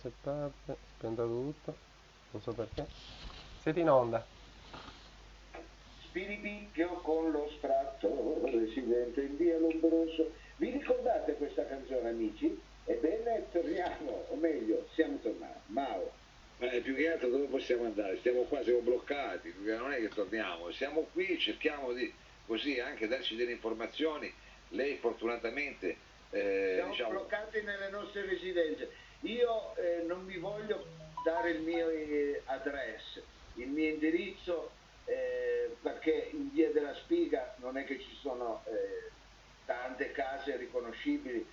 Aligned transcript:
se 0.00 0.10
parte, 0.22 0.76
spento 0.96 1.26
tutto, 1.26 1.76
non 2.30 2.42
so 2.42 2.52
perché. 2.52 2.86
Siete 3.60 3.80
in 3.80 3.90
onda. 3.90 4.24
Spiripicchio 6.04 6.88
con 7.02 7.30
lo 7.30 7.50
stratto, 7.56 8.40
residente 8.44 9.20
in 9.20 9.36
via 9.36 9.58
Lombroso. 9.58 10.32
Vi 10.56 10.70
ricordate 10.70 11.34
questa 11.34 11.66
canzone, 11.66 12.08
amici? 12.08 12.58
Ebbene, 12.86 13.46
torniamo, 13.52 14.26
o 14.28 14.36
meglio, 14.36 14.88
siamo 14.94 15.18
tornati. 15.18 15.60
Mao. 15.66 16.10
Eh, 16.58 16.80
più 16.80 16.94
che 16.94 17.10
altro 17.10 17.28
dove 17.28 17.46
possiamo 17.46 17.84
andare? 17.84 18.18
Stiamo 18.18 18.42
qua, 18.42 18.62
siamo 18.62 18.80
bloccati, 18.80 19.54
non 19.62 19.92
è 19.92 20.00
che 20.00 20.08
torniamo, 20.08 20.70
siamo 20.72 21.06
qui, 21.12 21.38
cerchiamo 21.38 21.92
di 21.92 22.12
così 22.46 22.80
anche 22.80 23.06
darci 23.06 23.36
delle 23.36 23.52
informazioni. 23.52 24.32
Lei 24.70 24.96
fortunatamente... 24.96 26.08
Eh, 26.30 26.74
siamo 26.76 26.90
diciamo... 26.90 27.10
bloccati 27.10 27.62
nelle 27.62 27.90
nostre 27.90 28.24
residenze. 28.26 28.90
Io 29.22 29.74
eh, 29.76 30.02
non 30.06 30.26
vi 30.26 30.38
voglio 30.38 30.84
dare 31.24 31.50
il 31.50 31.62
mio 31.62 31.88
eh, 31.88 32.42
address, 32.46 33.20
il 33.54 33.68
mio 33.68 33.90
indirizzo, 33.90 34.70
eh, 35.04 35.76
perché 35.82 36.30
in 36.32 36.50
via 36.52 36.70
della 36.70 36.94
Spiga 36.94 37.54
non 37.58 37.76
è 37.76 37.84
che 37.84 38.00
ci 38.00 38.16
sono 38.20 38.62
eh, 38.66 39.10
tante 39.66 40.12
case 40.12 40.56
riconoscibili 40.56 41.46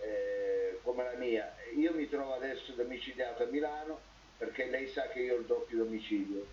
eh, 0.00 0.78
come 0.82 1.04
la 1.04 1.16
mia. 1.16 1.54
Io 1.76 1.92
mi 1.94 2.08
trovo 2.08 2.34
adesso 2.34 2.72
domiciliato 2.72 3.44
a 3.44 3.46
Milano 3.46 4.00
perché 4.36 4.66
lei 4.66 4.88
sa 4.88 5.06
che 5.08 5.20
io 5.20 5.36
ho 5.36 5.38
il 5.38 5.44
doppio 5.44 5.78
domicilio. 5.78 6.46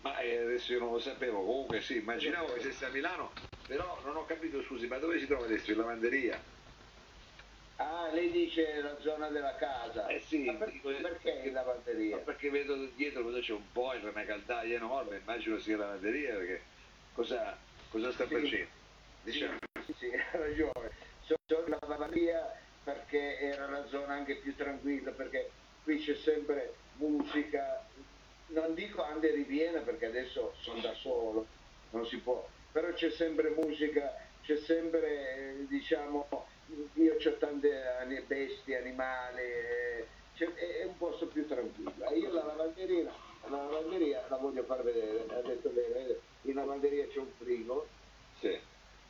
Ma 0.00 0.18
eh, 0.18 0.38
adesso 0.38 0.72
io 0.72 0.80
non 0.80 0.90
lo 0.90 0.98
sapevo, 0.98 1.44
comunque 1.44 1.80
sì, 1.80 1.98
immaginavo 1.98 2.54
che 2.54 2.60
fosse 2.60 2.86
a 2.86 2.88
Milano, 2.88 3.30
però 3.68 4.00
non 4.04 4.16
ho 4.16 4.26
capito, 4.26 4.60
scusi, 4.62 4.88
ma 4.88 4.98
dove 4.98 5.20
si 5.20 5.26
trova 5.26 5.44
adesso? 5.44 5.70
In 5.70 5.76
lavanderia? 5.76 6.40
Ah, 7.82 8.10
lei 8.12 8.30
dice 8.30 8.80
la 8.80 8.96
zona 9.00 9.28
della 9.28 9.56
casa. 9.56 10.06
Eh 10.06 10.20
sì, 10.20 10.44
ma 10.44 10.54
per, 10.54 10.70
dico, 10.70 10.88
perché, 10.88 11.08
perché 11.08 11.48
in 11.48 11.52
lavanderia? 11.52 12.16
perché 12.18 12.50
vedo 12.50 12.76
dietro 12.94 13.22
quando 13.22 13.40
c'è 13.40 13.52
un 13.52 13.64
boiler, 13.72 14.12
una 14.12 14.24
caldaia 14.24 14.76
enorme, 14.76 15.16
immagino 15.16 15.58
sia 15.58 15.76
lavanderia, 15.76 16.36
perché 16.36 16.62
cosa, 17.12 17.58
cosa 17.88 18.12
sta 18.12 18.26
sì. 18.28 18.34
facendo? 18.34 18.70
Diciamo. 19.22 19.58
Sì, 19.84 19.94
sì, 19.98 20.10
ha 20.14 20.38
ragione. 20.38 20.92
Sono 21.22 21.64
in 21.66 21.76
lavanderia 21.80 22.54
perché 22.84 23.38
era 23.38 23.68
la 23.68 23.84
zona 23.86 24.14
anche 24.14 24.36
più 24.36 24.54
tranquilla, 24.54 25.10
perché 25.10 25.50
qui 25.82 25.98
c'è 25.98 26.14
sempre 26.14 26.74
musica, 26.98 27.84
non 28.48 28.74
dico 28.74 29.02
Ande 29.02 29.32
Riviera 29.32 29.80
perché 29.80 30.06
adesso 30.06 30.54
sono 30.60 30.80
da 30.80 30.94
solo, 30.94 31.46
non 31.90 32.06
si 32.06 32.18
può, 32.18 32.48
però 32.70 32.92
c'è 32.92 33.10
sempre 33.10 33.50
musica, 33.50 34.14
c'è 34.42 34.56
sempre, 34.56 35.36
eh, 35.36 35.66
diciamo, 35.66 36.28
io 36.94 37.14
ho 37.14 37.36
tante 37.38 38.24
bestie, 38.26 38.78
animali, 38.78 39.40
eh, 39.40 40.06
è 40.36 40.84
un 40.84 40.96
posto 40.96 41.26
più 41.26 41.46
tranquillo. 41.46 41.92
Io 42.14 42.32
la 42.32 42.44
lavanderia, 42.44 43.12
la 43.48 43.56
lavanderia 43.56 44.24
la 44.28 44.36
voglio 44.36 44.62
far 44.64 44.82
vedere, 44.82 45.24
ha 45.28 45.40
detto 45.42 45.68
bene, 45.70 46.18
in 46.42 46.54
lavanderia 46.54 47.06
c'è 47.08 47.18
un 47.18 47.30
frigo. 47.38 47.86
Sì. 48.40 48.58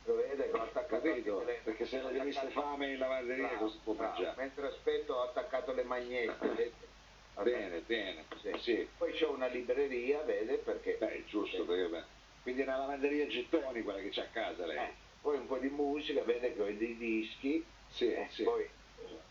Lo 0.05 0.15
vede, 0.15 0.51
ho 0.51 0.61
attaccato 0.61 1.01
Capito, 1.01 1.43
le, 1.45 1.61
perché 1.63 1.85
se 1.85 2.01
non 2.01 2.19
avesse 2.19 2.49
fame 2.49 2.91
in 2.91 2.97
lavanderia 2.97 3.47
bravo, 3.47 3.65
cosa 3.65 3.79
può 3.83 3.93
mangiare? 3.93 4.33
Mentre 4.35 4.67
aspetto 4.67 5.13
ho 5.13 5.23
attaccato 5.23 5.71
le 5.71 5.83
magnette. 5.83 6.73
bene, 7.41 7.79
bene. 7.85 8.25
Sì. 8.41 8.51
Sì. 8.59 8.87
Poi 8.97 9.13
c'è 9.13 9.25
una 9.27 9.47
libreria, 9.47 10.21
vede, 10.23 10.57
perché... 10.57 10.97
Beh, 10.99 11.23
giusto, 11.27 11.63
perché 11.63 11.87
beh. 11.87 12.03
Quindi 12.41 12.61
è 12.61 12.65
una 12.65 12.79
lavanderia 12.79 13.27
gettoni 13.27 13.81
quella 13.81 13.99
che 13.99 14.09
c'è 14.09 14.23
a 14.23 14.29
casa 14.33 14.65
lei. 14.65 14.77
Eh 14.77 15.02
poi 15.23 15.37
un 15.37 15.47
po' 15.47 15.57
di 15.57 15.69
musica, 15.69 16.21
vede 16.23 16.53
che 16.53 16.61
ho 16.61 16.65
dei 16.65 16.97
dischi, 16.97 17.65
sì, 17.87 18.13
eh, 18.13 18.27
sì. 18.29 18.43
poi 18.43 18.69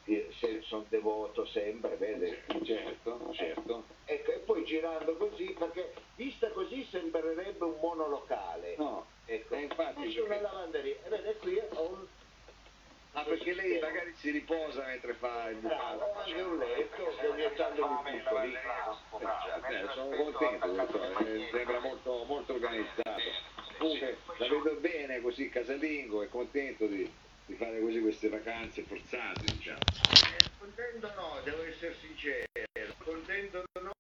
eh, 0.07 0.31
sono 0.62 0.87
devoto 0.89 1.45
sempre, 1.45 1.97
vede? 1.97 2.43
Certo, 2.65 3.31
certo. 3.34 3.84
Ecco, 4.07 4.33
e 4.33 4.39
poi 4.39 4.65
girando 4.65 5.15
così, 5.17 5.55
perché 5.57 5.93
vista 6.17 6.49
così 6.50 6.83
sembrerebbe 6.91 7.65
un 7.65 7.77
monolocale. 7.78 8.75
No, 8.78 9.06
ecco. 9.27 9.55
E 9.55 9.61
infatti... 9.61 10.09
C'è 10.09 10.22
una 10.22 10.41
lavanderia, 10.41 10.97
e 11.05 11.09
vede 11.11 11.37
qui 11.37 11.61
ho 11.69 11.89
un... 11.89 12.06
Ah, 13.15 13.25
perché 13.25 13.53
lei 13.53 13.78
magari 13.78 14.15
si 14.16 14.31
riposa 14.31 14.87
mentre 14.87 15.12
fa 15.12 15.50
il 15.50 15.56
bucato. 15.59 16.05
Ho 16.05 16.15
anche 16.15 16.41
un 16.41 16.56
letto 16.56 17.15
che 17.21 17.27
ogni 17.27 17.55
tanto 17.55 17.87
mi 17.87 18.12
butto 18.12 18.39
lì. 18.39 18.55
Eh, 18.55 19.89
sono 19.93 20.16
contento, 20.16 20.72
dottore, 20.72 21.49
sembra 21.50 21.81
molto, 21.81 22.25
molto 22.25 22.55
organizzato 22.55 23.52
comunque 23.82 24.16
la 24.38 24.48
vedo 24.48 24.75
bene 24.76 25.20
così 25.20 25.48
casalingo 25.48 26.22
e 26.22 26.28
contento 26.28 26.87
di, 26.87 27.10
di 27.47 27.54
fare 27.54 27.81
così 27.81 28.00
queste 28.00 28.28
vacanze 28.28 28.82
forzate 28.82 29.44
diciamo. 29.44 29.78
Eh, 29.78 30.50
contento 30.59 31.12
no, 31.16 31.41
devo 31.43 31.65
essere 31.65 31.97
sincero, 32.00 32.47
contento 32.98 33.65
no, 33.81 33.92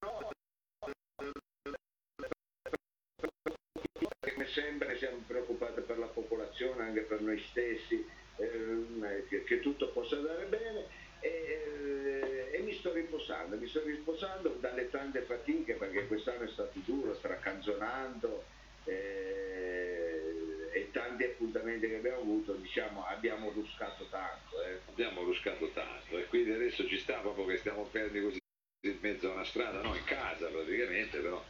come 4.20 4.46
sempre 4.46 4.96
siamo 4.98 5.18
preoccupati 5.26 5.80
per 5.80 5.98
la 5.98 6.06
popolazione, 6.06 6.84
anche 6.84 7.00
per 7.00 7.20
noi 7.20 7.38
stessi, 7.50 8.06
eh, 8.36 9.26
che, 9.28 9.42
che, 9.42 9.60
tutto 9.60 9.90
possa 9.90 10.16
andare 10.16 10.44
bene. 10.44 11.00
E, 11.20 11.28
eh, 11.28 12.56
e, 12.56 12.58
mi 12.60 12.72
sto 12.74 12.92
riposando, 12.92 13.56
mi 13.56 13.68
sto 13.68 13.82
riposando 13.84 14.56
dalle 14.58 14.90
tante 14.90 15.22
fatiche 15.22 15.74
perché 15.74 16.06
quest'anno 16.06 16.44
è 16.44 16.48
stato 16.48 16.80
duro, 16.84 17.14
stracanzonando 17.14 18.60
eh, 18.84 20.70
e 20.72 20.90
tanti 20.90 21.24
appuntamenti 21.24 21.88
che 21.88 21.96
abbiamo 21.96 22.20
avuto, 22.20 22.54
diciamo, 22.54 23.04
abbiamo 23.06 23.50
ruscato 23.50 24.06
tanto. 24.10 24.62
Eh. 24.62 24.80
Abbiamo 24.88 25.22
ruscato 25.22 25.68
tanto 25.70 26.18
e 26.18 26.26
quindi 26.26 26.52
adesso 26.52 26.86
ci 26.86 26.98
sta 26.98 27.18
proprio 27.18 27.46
che 27.46 27.58
stiamo 27.58 27.84
fermi 27.84 28.20
così 28.20 28.40
in 28.84 28.98
mezzo 29.00 29.30
a 29.30 29.34
una 29.34 29.44
strada, 29.44 29.80
no, 29.80 29.94
in 29.94 30.04
casa 30.04 30.46
praticamente 30.48 31.18
però. 31.18 31.42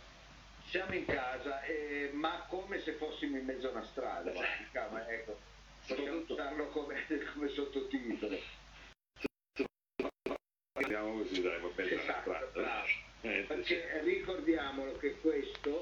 Siamo 0.66 0.94
in 0.94 1.04
casa, 1.04 1.62
eh, 1.64 2.10
ma 2.12 2.46
come 2.48 2.80
se 2.80 2.92
fossimo 2.94 3.36
in 3.36 3.44
mezzo 3.44 3.68
a 3.68 3.70
una 3.72 3.84
strada, 3.84 4.32
ma, 4.90 5.08
ecco, 5.08 5.38
possiamo 5.86 6.24
usarlo 6.26 6.68
come, 6.68 7.04
come 7.32 7.48
sottotitolo. 7.48 8.38
Andiamo 10.74 11.18
così, 11.18 11.40
dai, 11.42 11.60
va 11.60 11.68
bene. 11.68 11.90
Esatto, 11.90 12.34
eh, 13.22 13.44
Perché 13.46 14.00
ricordiamolo 14.02 14.96
che 14.98 15.18
questo 15.20 15.80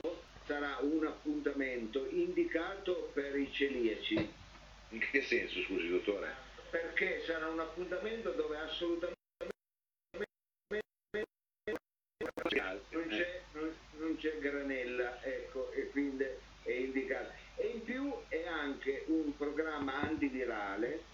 sarà 0.50 0.78
un 0.80 1.06
appuntamento 1.06 2.08
indicato 2.10 3.12
per 3.14 3.38
i 3.38 3.52
celiaci. 3.52 4.32
In 4.88 4.98
che 4.98 5.22
senso, 5.22 5.62
scusi, 5.62 5.88
dottore? 5.88 6.34
Perché 6.70 7.22
sarà 7.24 7.46
un 7.46 7.60
appuntamento 7.60 8.32
dove 8.32 8.56
assolutamente 8.56 9.18
non 12.90 13.06
c'è, 13.06 13.42
non, 13.52 13.76
non 13.98 14.16
c'è 14.16 14.38
granella, 14.40 15.22
ecco, 15.22 15.70
e 15.70 15.88
quindi 15.90 16.24
è 16.24 16.72
indicato. 16.72 17.30
E 17.54 17.66
in 17.68 17.84
più 17.84 18.12
è 18.26 18.44
anche 18.48 19.04
un 19.06 19.36
programma 19.36 20.00
antivirale. 20.00 21.04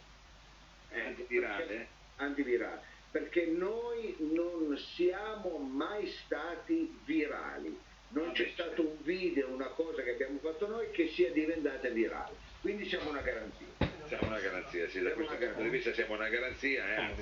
Antivirale? 0.92 1.66
Perché, 1.66 1.88
antivirale, 2.16 2.80
perché 3.10 3.44
noi 3.44 4.16
non 4.18 4.78
siamo 4.78 5.58
mai 5.58 6.06
stati 6.06 6.98
virali 7.04 7.78
non 8.10 8.32
c'è 8.32 8.50
stato 8.52 8.82
un 8.82 8.96
video, 9.02 9.48
una 9.48 9.68
cosa 9.68 10.02
che 10.02 10.12
abbiamo 10.12 10.38
fatto 10.40 10.66
noi 10.66 10.90
che 10.90 11.08
sia 11.08 11.30
diventata 11.30 11.88
virale. 11.88 12.34
Quindi 12.60 12.88
siamo 12.88 13.10
una 13.10 13.20
garanzia. 13.20 13.66
Siamo 14.06 14.28
una 14.28 14.38
garanzia, 14.38 14.88
sì, 14.88 15.00
da 15.00 15.10
questo 15.10 15.34
punto 15.36 15.62
di 15.62 15.68
vista 15.68 15.92
siamo 15.92 16.14
una 16.14 16.28
garanzia 16.28 17.08
eh, 17.08 17.14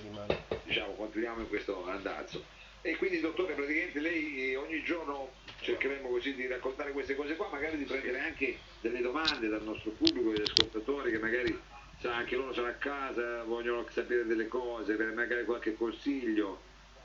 diciamo, 0.65 0.93
continuiamo 0.93 1.41
in 1.41 1.49
questo 1.49 1.87
andazzo. 1.87 2.45
E 2.83 2.97
quindi 2.97 3.21
dottore, 3.21 3.55
praticamente 3.55 4.01
lei 4.01 4.51
eh, 4.51 4.57
ogni 4.57 4.83
giorno 4.83 5.33
cercheremo 5.61 6.09
così 6.09 6.35
di 6.35 6.47
raccontare 6.47 6.93
queste 6.93 7.15
cose 7.15 7.35
qua, 7.37 7.49
magari 7.51 7.79
di 7.79 7.85
prendere 7.85 8.19
anche 8.21 8.59
delle 8.83 9.01
domande 9.01 9.49
dal 9.49 9.63
nostro 9.63 9.93
pubblico, 9.93 10.33
degli 10.33 10.43
ascoltatori 10.43 11.11
che 11.11 11.19
magari 11.19 11.59
sa, 12.01 12.17
anche 12.17 12.37
loro 12.37 12.53
sono 12.53 12.67
a 12.67 12.73
casa, 12.73 13.43
vogliono 13.45 13.87
sapere 13.91 14.27
delle 14.27 14.49
cose, 14.49 14.95
per 14.97 15.13
magari 15.15 15.45
qualche 15.45 15.75
consiglio. 15.75 16.61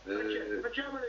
Eh... 0.06 0.60
Facciamole 0.62 1.09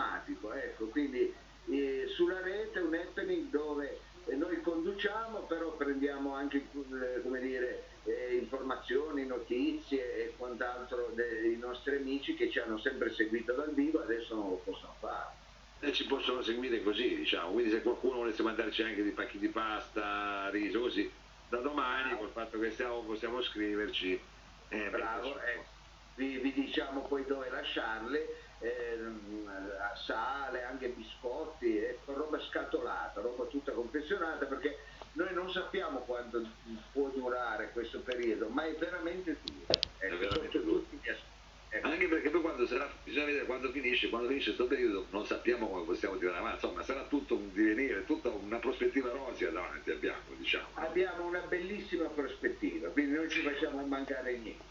informatico, 0.00 0.52
ecco, 0.52 0.86
quindi 0.86 1.32
eh, 1.68 2.06
sulla 2.14 2.40
rete 2.40 2.80
un 2.80 2.94
happening 2.94 3.50
dove 3.50 4.00
eh, 4.26 4.34
noi 4.34 4.60
conduciamo, 4.60 5.40
però 5.40 5.72
prendiamo 5.76 6.34
anche 6.34 6.56
eh, 6.58 7.20
come 7.22 7.40
dire, 7.40 7.84
eh, 8.04 8.36
informazioni, 8.36 9.26
notizie 9.26 10.24
e 10.24 10.34
quant'altro 10.36 11.12
dei 11.14 11.56
nostri 11.56 11.96
amici 11.96 12.34
che 12.34 12.50
ci 12.50 12.58
hanno 12.58 12.78
sempre 12.78 13.12
seguito 13.12 13.52
dal 13.52 13.74
vivo, 13.74 14.00
adesso 14.00 14.34
non 14.34 14.50
lo 14.50 14.60
possono 14.64 14.94
fare. 14.98 15.38
E 15.80 15.92
ci 15.92 16.06
possono 16.06 16.42
seguire 16.42 16.82
così, 16.82 17.16
diciamo, 17.16 17.52
quindi 17.52 17.70
se 17.70 17.82
qualcuno 17.82 18.16
volesse 18.16 18.42
mandarci 18.42 18.82
anche 18.82 19.02
dei 19.02 19.12
pacchi 19.12 19.38
di 19.38 19.48
pasta, 19.48 20.48
riso, 20.50 20.80
così, 20.80 21.10
da 21.48 21.58
domani, 21.58 22.16
col 22.16 22.30
fatto 22.30 22.58
che 22.58 22.70
stiamo, 22.70 23.00
possiamo 23.00 23.42
scriverci. 23.42 24.20
Eh, 24.68 24.88
Bravo, 24.90 25.40
ecco 25.40 25.78
vi, 26.20 26.38
vi 26.38 26.52
diciamo 26.52 27.00
poi 27.02 27.24
dove 27.24 27.48
lasciarle, 27.50 28.18
eh, 28.18 28.34
sale, 30.04 30.64
anche 30.64 30.88
biscotti, 30.88 31.78
ecco, 31.78 32.12
roba 32.14 32.38
scatolata, 32.38 33.20
roba 33.20 33.44
tutta 33.44 33.72
confezionata 33.72 34.44
perché 34.46 34.78
noi 35.12 35.32
non 35.32 35.50
sappiamo 35.50 36.00
quanto 36.00 36.42
può 36.92 37.08
durare 37.08 37.70
questo 37.72 38.00
periodo, 38.00 38.48
ma 38.48 38.64
è 38.64 38.74
veramente 38.74 39.36
duro. 39.42 39.80
È 39.98 40.08
veramente 40.08 40.62
duro. 40.62 40.84
Ecco. 41.72 41.86
Anche 41.86 42.08
perché 42.08 42.30
poi 42.30 42.40
quando 42.40 42.66
sarà, 42.66 42.90
bisogna 43.04 43.26
vedere 43.26 43.44
quando 43.44 43.70
finisce, 43.70 44.08
quando 44.08 44.26
finisce 44.26 44.54
questo 44.56 44.66
periodo 44.66 45.06
non 45.10 45.24
sappiamo 45.24 45.68
come 45.68 45.84
possiamo 45.84 46.16
tirare 46.16 46.38
avanti, 46.38 46.64
insomma 46.64 46.82
sarà 46.82 47.04
tutto 47.04 47.36
un 47.36 47.52
divenire, 47.52 48.04
tutta 48.06 48.28
una 48.28 48.58
prospettiva 48.58 49.10
rosea 49.12 49.50
davanti 49.50 49.92
abbiamo, 49.92 50.18
diciamo. 50.36 50.66
Abbiamo 50.74 51.26
una 51.26 51.40
bellissima 51.40 52.06
prospettiva, 52.08 52.88
quindi 52.88 53.14
non 53.14 53.30
ci 53.30 53.40
facciamo 53.42 53.86
mancare 53.86 54.36
niente. 54.38 54.69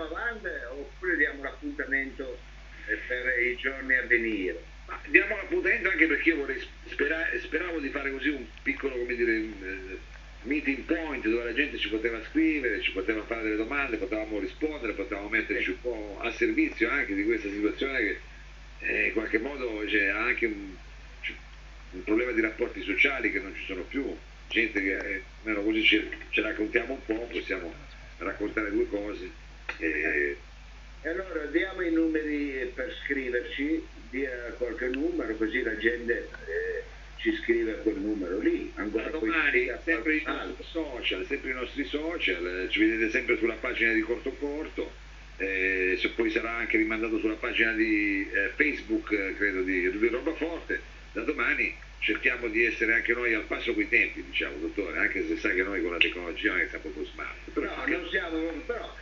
Andiamo 0.00 0.04
avanti 0.04 0.46
oppure 0.70 1.16
diamo 1.16 1.42
l'appuntamento 1.42 2.38
eh, 2.86 2.96
per 3.06 3.38
i 3.38 3.56
giorni 3.56 3.94
a 3.94 4.02
venire? 4.06 4.62
Ma 4.86 4.98
diamo 5.06 5.36
l'appuntamento 5.36 5.90
anche 5.90 6.06
perché 6.06 6.28
io 6.30 6.36
vorrei 6.36 6.62
spera, 6.86 7.26
speravo 7.38 7.78
di 7.78 7.90
fare 7.90 8.10
così 8.10 8.28
un 8.28 8.44
piccolo 8.62 8.96
come 8.96 9.14
dire, 9.14 9.32
eh, 9.32 9.98
meeting 10.42 10.84
point 10.84 11.26
dove 11.26 11.44
la 11.44 11.54
gente 11.54 11.76
ci 11.78 11.88
poteva 11.88 12.22
scrivere, 12.24 12.80
ci 12.80 12.92
poteva 12.92 13.22
fare 13.24 13.42
delle 13.42 13.56
domande, 13.56 13.98
potevamo 13.98 14.38
rispondere, 14.38 14.94
potevamo 14.94 15.28
metterci 15.28 15.70
un 15.70 15.80
po' 15.80 16.18
a 16.20 16.32
servizio 16.32 16.88
anche 16.90 17.14
di 17.14 17.24
questa 17.24 17.48
situazione 17.48 17.98
che 17.98 18.18
eh, 18.80 19.06
in 19.08 19.12
qualche 19.12 19.38
modo 19.38 19.84
c'è 19.86 20.06
anche 20.06 20.46
un, 20.46 20.74
un 21.90 22.04
problema 22.04 22.32
di 22.32 22.40
rapporti 22.40 22.82
sociali 22.82 23.30
che 23.30 23.40
non 23.40 23.54
ci 23.54 23.64
sono 23.66 23.82
più 23.82 24.16
gente 24.48 24.80
che 24.82 25.22
almeno 25.44 25.62
così 25.62 25.84
ci, 25.84 26.08
ci, 26.30 26.40
raccontiamo 26.40 26.94
un 26.94 27.04
po', 27.04 27.28
possiamo 27.30 27.72
raccontare 28.18 28.70
due 28.70 28.88
cose. 28.88 29.30
E... 29.86 30.36
e 31.02 31.08
allora 31.08 31.44
diamo 31.46 31.82
i 31.82 31.92
numeri 31.92 32.70
per 32.74 32.94
scriverci, 33.04 33.84
dia 34.10 34.54
qualche 34.58 34.88
numero 34.88 35.34
così 35.36 35.62
la 35.62 35.76
gente 35.76 36.28
eh, 36.46 36.82
ci 37.16 37.34
scrive 37.36 37.72
a 37.72 37.76
quel 37.76 37.96
numero 37.96 38.38
lì. 38.38 38.72
Ancora 38.74 39.08
domani 39.08 39.70
sempre 39.84 40.16
i 40.16 40.26
social, 40.70 41.26
sempre 41.26 41.50
i 41.50 41.54
nostri 41.54 41.84
social, 41.84 42.66
ci 42.70 42.80
vedete 42.80 43.10
sempre 43.10 43.36
sulla 43.36 43.54
pagina 43.54 43.92
di 43.92 44.00
Corto 44.00 44.32
Corto. 44.32 45.08
Eh, 45.36 45.96
se 45.98 46.10
poi 46.10 46.30
sarà 46.30 46.56
anche 46.56 46.76
rimandato 46.76 47.18
sulla 47.18 47.34
pagina 47.34 47.72
di 47.72 48.28
eh, 48.30 48.50
Facebook, 48.56 49.10
eh, 49.10 49.34
credo, 49.36 49.62
di, 49.62 49.90
di 49.90 50.08
Roba 50.08 50.34
Forte, 50.34 50.80
da 51.12 51.22
domani 51.22 51.74
cerchiamo 52.00 52.48
di 52.48 52.64
essere 52.64 52.94
anche 52.94 53.14
noi 53.14 53.32
al 53.32 53.44
passo 53.44 53.72
coi 53.72 53.88
tempi, 53.88 54.22
diciamo, 54.22 54.56
dottore, 54.58 54.98
anche 54.98 55.26
se 55.26 55.36
sa 55.38 55.50
che 55.50 55.62
noi 55.62 55.80
con 55.82 55.92
la 55.92 55.98
tecnologia 55.98 56.52
non 56.52 56.60
è 56.60 56.64
proprio 56.66 57.04
smart. 57.06 57.50
Però, 57.52 57.74
no, 57.74 57.86
non 57.86 58.08
siamo, 58.10 58.38
però 58.66 58.94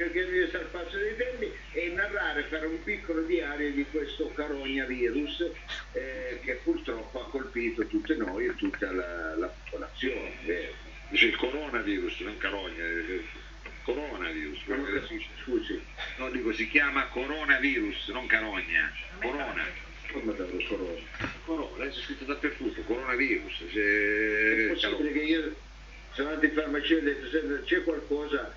cerchiamo 0.00 0.30
di 0.30 0.38
essere 0.38 0.64
al 0.64 0.70
passo 0.70 0.96
dei 0.96 1.14
tempi 1.14 1.52
e 1.72 1.88
narrare, 1.94 2.44
fare 2.44 2.64
un 2.64 2.82
piccolo 2.82 3.20
diario 3.22 3.70
di 3.70 3.84
questo 3.90 4.30
carognavirus 4.32 5.50
eh, 5.92 6.40
che 6.42 6.54
purtroppo 6.64 7.20
ha 7.20 7.28
colpito 7.28 7.86
tutte 7.86 8.14
noi 8.14 8.46
e 8.46 8.54
tutta 8.56 8.90
la, 8.90 9.36
la 9.36 9.46
popolazione. 9.64 10.32
Eh. 10.46 10.72
Dice 11.10 11.26
il 11.26 11.36
coronavirus, 11.36 12.20
non 12.20 12.38
carogna. 12.38 12.84
Coronavirus. 13.84 14.64
Scusi. 15.42 15.82
No, 16.16 16.30
dico, 16.30 16.52
si 16.54 16.68
chiama 16.68 17.06
coronavirus, 17.08 18.08
non 18.08 18.26
carogna. 18.26 18.90
Corona. 19.20 19.64
Come 20.12 20.34
dato 20.34 20.56
corona? 20.66 21.00
Corona, 21.44 21.88
c'è 21.88 22.00
scritto 22.00 22.24
dappertutto, 22.24 22.80
coronavirus. 22.82 23.64
C'è... 23.70 24.66
È 24.66 24.68
possibile 24.68 25.12
che 25.12 25.18
io 25.18 25.54
sono 26.12 26.28
andato 26.28 26.46
in 26.46 26.52
farmacia 26.52 26.94
e 26.94 26.96
ho 26.96 27.00
detto 27.00 27.64
c'è 27.64 27.82
qualcosa 27.82 28.54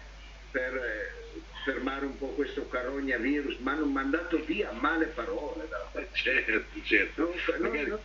per 0.52 0.76
eh, 0.76 1.23
fermare 1.64 2.06
un 2.06 2.18
po' 2.18 2.28
questo 2.28 2.68
carogna 2.68 3.18
virus, 3.18 3.58
ma 3.58 3.72
hanno 3.72 3.86
mandato 3.86 4.44
via 4.44 4.72
male 4.72 5.06
parole. 5.06 5.68
Da... 5.70 5.82
Certo, 6.14 6.82
certo. 6.84 7.34
No, 7.60 7.70
no, 7.70 7.82
no. 7.88 8.02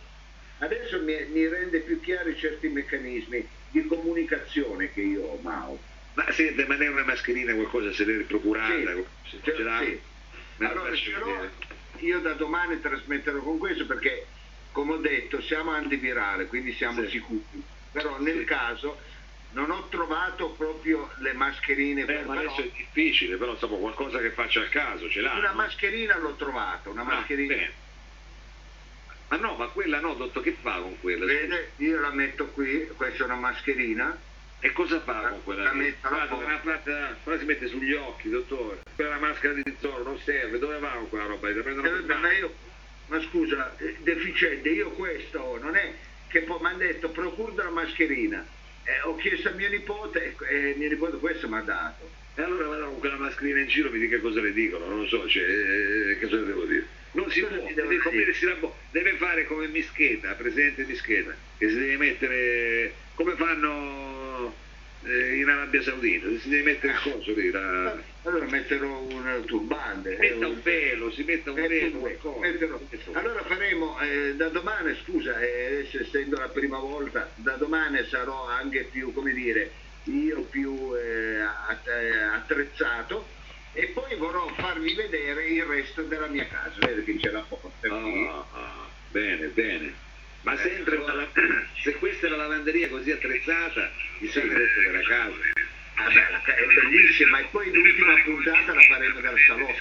Adesso 0.59 1.01
mi, 1.01 1.15
mi, 1.31 1.47
rende 1.47 1.79
più 1.79 2.01
chiari 2.01 2.37
certi 2.37 2.67
meccanismi 2.67 3.47
di 3.71 3.85
comunicazione 3.85 4.91
che 4.91 5.01
io 5.01 5.23
ho, 5.23 5.39
Mao. 5.41 5.79
Ma 6.13 6.29
sente, 6.31 6.65
ma 6.65 6.75
lei 6.75 6.87
una 6.87 7.05
mascherina 7.05 7.53
qualcosa 7.53 7.93
se 7.93 8.03
l'è 8.03 8.23
procurata? 8.23 8.93
Sì, 9.23 9.39
ce, 9.41 9.55
ce 9.55 9.63
l'ha? 9.63 9.79
Sì. 9.83 9.99
Allora, 10.57 10.91
però, 10.91 11.47
io 11.99 12.19
da 12.19 12.33
domani 12.33 12.81
trasmetterò 12.81 13.39
con 13.39 13.57
questo 13.57 13.85
perché, 13.85 14.25
come 14.71 14.93
ho 14.93 14.97
detto, 14.97 15.41
siamo 15.41 15.71
antivirale, 15.71 16.47
quindi 16.47 16.73
siamo 16.73 17.03
sì. 17.03 17.09
sicuri. 17.09 17.63
Però 17.91 18.19
nel 18.19 18.39
sì. 18.39 18.43
caso 18.43 18.99
non 19.51 19.71
ho 19.71 19.87
trovato 19.89 20.49
proprio 20.51 21.09
le 21.17 21.33
mascherine. 21.33 22.05
Beh, 22.05 22.23
ma 22.23 22.37
adesso 22.37 22.61
è 22.61 22.69
difficile, 22.75 23.37
però 23.37 23.53
insomma 23.53 23.77
qualcosa 23.77 24.19
che 24.19 24.31
faccia 24.31 24.59
al 24.59 24.69
caso, 24.69 25.09
ce 25.09 25.21
l'ha. 25.21 25.33
Una 25.33 25.53
mascherina 25.53 26.17
l'ho 26.17 26.35
trovata, 26.35 26.89
una 26.89 27.01
ah, 27.01 27.05
mascherina. 27.05 27.55
Bene. 27.55 27.87
Ma 29.29 29.37
no, 29.37 29.55
ma 29.55 29.67
quella 29.67 29.99
no, 29.99 30.15
dottor, 30.15 30.41
che 30.41 30.55
fa 30.59 30.79
con 30.79 30.99
quella? 30.99 31.25
Vede, 31.25 31.71
io 31.77 31.99
la 31.99 32.11
metto 32.11 32.47
qui, 32.47 32.87
questa 32.95 33.23
è 33.23 33.25
una 33.25 33.35
mascherina 33.35 34.17
e 34.59 34.71
cosa 34.71 34.99
fa 35.01 35.29
con 35.29 35.43
quella? 35.43 35.63
La 35.65 35.71
Guarda, 35.71 36.35
una 36.35 36.59
fatta, 36.59 37.15
quella 37.23 37.39
si 37.39 37.45
mette 37.45 37.67
sugli 37.67 37.93
occhi, 37.93 38.29
dottore. 38.29 38.81
Quella 38.95 39.17
maschera 39.17 39.53
di 39.53 39.75
zoro 39.79 40.03
non 40.03 40.19
serve, 40.19 40.57
dove 40.57 40.79
va 40.79 40.89
con 40.89 41.09
quella 41.09 41.25
roba? 41.25 41.47
Eh, 41.47 41.53
ma, 42.19 42.33
io, 42.33 42.53
ma 43.07 43.21
scusa, 43.21 43.75
eh, 43.77 43.97
deficiente, 43.99 44.69
io 44.69 44.89
questo 44.91 45.59
non 45.61 45.75
è 45.75 45.93
che 46.27 46.41
poi 46.41 46.59
mi 46.61 46.67
hanno 46.67 46.77
detto 46.77 47.09
procura 47.09 47.63
la 47.63 47.69
mascherina. 47.69 48.45
Eh, 48.83 49.01
ho 49.03 49.15
chiesto 49.17 49.49
a 49.49 49.51
mio 49.51 49.69
nipote 49.69 50.35
e 50.49 50.73
mio 50.77 50.89
nipote 50.89 51.17
questo 51.17 51.47
mi 51.47 51.57
ha 51.57 51.61
dato. 51.61 52.09
E 52.35 52.41
allora 52.41 52.67
vado 52.67 52.85
con 52.85 52.99
quella 52.99 53.17
mascherina 53.17 53.59
in 53.59 53.67
giro, 53.67 53.91
mi 53.91 53.99
dica 53.99 54.19
cosa 54.19 54.39
le 54.39 54.53
dicono, 54.53 54.87
non 54.87 54.99
lo 55.01 55.07
so, 55.07 55.27
cioè, 55.27 55.43
eh, 55.43 56.17
che 56.17 56.27
cosa 56.27 56.37
devo 56.41 56.63
dire? 56.63 56.85
Non 57.11 57.29
si 57.31 57.41
può, 57.41 57.49
deve, 57.49 57.99
deve, 58.91 59.13
fare 59.15 59.45
come 59.45 59.67
Mischeta, 59.67 60.33
presente 60.33 60.85
Mischeta, 60.85 61.35
che 61.57 61.69
si 61.69 61.75
deve 61.75 61.97
mettere, 61.97 62.93
come 63.15 63.35
fanno 63.35 64.08
eh, 65.03 65.37
in 65.37 65.47
Arabia 65.47 65.81
Saudita, 65.81 66.27
si 66.39 66.49
deve 66.49 66.63
mettere 66.63 66.93
il 66.93 66.99
coso 67.01 67.33
lì. 67.33 67.51
La... 67.51 67.97
Allora 68.23 68.45
metterò 68.45 68.99
un 68.99 69.43
turbante. 69.45 70.17
Metta 70.17 70.47
un 70.47 70.59
velo, 70.61 71.11
si 71.11 71.23
metta 71.23 71.51
un 71.51 71.55
velo. 71.55 71.99
Metterò... 72.39 72.79
Allora 73.13 73.43
faremo, 73.43 73.99
eh, 73.99 74.35
da 74.35 74.49
domani, 74.49 74.95
scusa, 75.03 75.39
eh, 75.39 75.87
essendo 75.91 76.37
la 76.37 76.49
prima 76.49 76.79
volta, 76.79 77.29
da 77.35 77.53
domani 77.53 78.05
sarò 78.05 78.47
anche 78.47 78.89
più, 78.91 79.13
come 79.13 79.33
dire, 79.33 79.71
io 80.03 80.41
più 80.43 80.93
eh, 80.95 81.39
attrezzato 82.33 83.37
e 83.73 83.87
poi 83.87 84.15
vorrò 84.15 84.47
farvi 84.55 84.93
vedere 84.95 85.45
il 85.47 85.63
resto 85.63 86.01
della 86.03 86.27
mia 86.27 86.47
casa. 86.47 86.75
Vedete 86.79 87.03
che 87.03 87.17
c'è 87.19 87.31
la 87.31 87.45
porta 87.47 87.87
qui. 87.87 88.27
Ah, 88.27 88.45
ah, 88.51 88.87
bene, 89.11 89.47
bene. 89.47 90.07
Ma 90.41 90.55
se, 90.57 90.73
entra 90.73 90.95
una, 91.01 91.27
se 91.83 91.93
questa 91.95 92.27
è 92.27 92.29
la 92.29 92.37
lavanderia 92.37 92.89
così 92.89 93.11
attrezzata, 93.11 93.91
bisogna 94.19 94.55
sì. 94.55 94.81
della 94.85 95.01
casa. 95.01 95.35
Ah, 95.95 96.09
beh, 96.09 96.53
è 96.53 96.65
bellissima 96.65 97.39
e 97.39 97.47
poi 97.51 97.73
l'ultima 97.73 98.13
puntata 98.23 98.73
la 98.73 98.81
faremo 98.81 99.19
dal 99.19 99.37
salotto. 99.45 99.73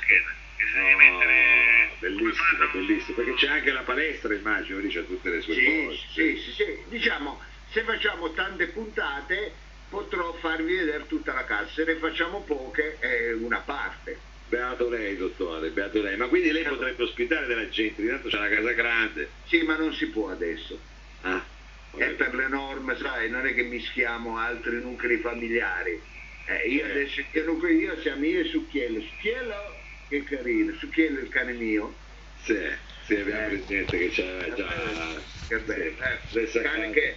Oh, 0.77 1.97
bellissimo, 2.01 2.69
bellissimo, 2.73 3.17
perché 3.17 3.35
c'è 3.35 3.49
anche 3.49 3.71
la 3.71 3.83
palestra, 3.83 4.35
immagino, 4.35 4.79
lì 4.81 4.89
c'è 4.89 5.07
tutte 5.07 5.31
le 5.31 5.41
sue 5.41 5.55
sì, 5.55 5.65
cose. 5.65 5.97
Sì, 6.13 6.37
sì, 6.37 6.53
sì, 6.53 6.85
diciamo, 6.89 7.41
se 7.71 7.85
facciamo 7.85 8.33
tante 8.33 8.67
puntate 8.69 9.55
potrò 9.89 10.33
farvi 10.35 10.75
vedere 10.75 11.07
tutta 11.07 11.33
la 11.33 11.45
casa, 11.45 11.71
se 11.71 11.85
ne 11.85 11.97
facciamo 11.97 12.43
poche 12.43 12.99
è 12.99 13.33
una 13.35 13.61
parte. 13.61 14.21
Beato 14.49 14.89
lei, 14.89 15.17
dottore, 15.17 15.69
beato 15.71 16.01
lei. 16.01 16.17
Ma 16.17 16.27
quindi 16.27 16.51
lei 16.51 16.65
potrebbe 16.65 17.03
ospitare 17.03 17.47
della 17.47 17.69
gente, 17.69 18.01
intanto 18.01 18.29
c'è 18.29 18.39
una 18.39 18.49
casa 18.49 18.73
grande. 18.73 19.31
Sì, 19.47 19.63
ma 19.63 19.77
non 19.77 19.93
si 19.93 20.07
può 20.09 20.31
adesso. 20.31 20.79
Ah, 21.23 21.45
è 21.97 22.09
per 22.11 22.35
le 22.35 22.49
norme, 22.49 22.97
sai, 22.97 23.29
non 23.29 23.47
è 23.47 23.55
che 23.55 23.63
mischiamo 23.63 24.39
altri 24.39 24.81
nuclei 24.81 25.19
familiari. 25.19 26.01
Eh, 26.47 26.69
io 26.69 26.85
eh. 26.85 26.91
adesso, 26.91 27.23
io, 27.31 27.67
io 27.67 28.01
siamo 28.01 28.25
io 28.25 28.41
e 28.41 28.45
Succhiello. 28.45 29.01
Succhiello 29.01 29.77
che 30.09 30.25
carino, 30.25 30.73
Succhiello 30.79 31.19
è 31.19 31.23
il 31.23 31.29
cane 31.29 31.53
mio. 31.53 31.95
Sì, 32.43 32.59
sì, 33.05 33.17
abbiamo 33.17 33.47
eh. 33.47 33.49
presente 33.49 33.99
che 33.99 34.09
c'è 34.09 34.53
già... 34.55 34.67
Che 35.47 35.59
bello. 35.59 35.95
Sì, 36.31 36.39
eh, 36.39 36.63
cane 36.63 36.91
che 36.91 37.17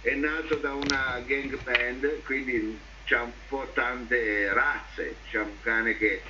è 0.00 0.14
nato 0.14 0.56
da 0.56 0.74
una 0.74 1.22
gang 1.24 1.56
band, 1.62 2.22
quindi 2.24 2.78
c'ha 3.04 3.22
un 3.22 3.32
po' 3.48 3.70
tante 3.74 4.52
razze. 4.52 5.16
C'è 5.30 5.38
un 5.38 5.60
cane 5.62 5.96
che 5.96 6.22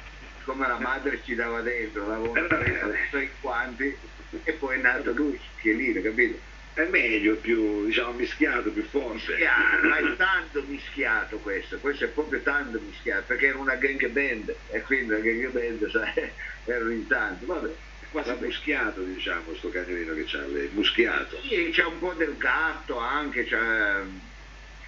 come 0.44 0.66
la 0.66 0.78
madre 0.78 1.22
ci 1.22 1.34
dava 1.34 1.60
dentro, 1.62 2.06
l'avevo 2.06 2.32
preso, 2.32 2.86
non 2.86 2.96
so 3.10 3.18
quanti, 3.40 3.98
e 4.44 4.52
poi 4.54 4.78
è 4.78 4.80
nato 4.80 5.12
lui, 5.12 5.40
Chielino, 5.60 6.00
capito? 6.02 6.40
È 6.74 6.84
meglio, 6.88 7.36
più 7.36 7.84
diciamo 7.86 8.14
mischiato, 8.14 8.72
più 8.72 8.82
forte. 8.82 9.14
Mischiato, 9.14 9.86
ma 9.86 9.96
è 9.96 10.16
tanto 10.16 10.62
mischiato 10.66 11.38
questo, 11.38 11.78
questo 11.78 12.04
è 12.06 12.08
proprio 12.08 12.42
tanto 12.42 12.80
mischiato, 12.80 13.26
perché 13.26 13.46
era 13.46 13.58
una 13.58 13.76
gang 13.76 14.08
band, 14.08 14.56
e 14.72 14.82
quindi 14.82 15.06
la 15.12 15.20
gang 15.20 15.50
band, 15.50 15.86
sai, 15.88 16.34
erano 16.66 16.90
in 16.90 17.06
tanto, 17.06 17.46
vabbè. 17.46 17.76
quasi 18.10 18.30
Vabbè. 18.30 18.46
muschiato, 18.46 19.02
diciamo, 19.04 19.54
sto 19.54 19.68
cagnolino 19.68 20.14
che 20.14 20.24
c'ha 20.26 20.44
muschiato. 20.72 21.40
Sì, 21.42 21.70
c'è 21.70 21.84
un 21.84 21.98
po' 22.00 22.14
del 22.14 22.36
gatto 22.36 22.98
anche, 22.98 23.44
c'è, 23.44 24.02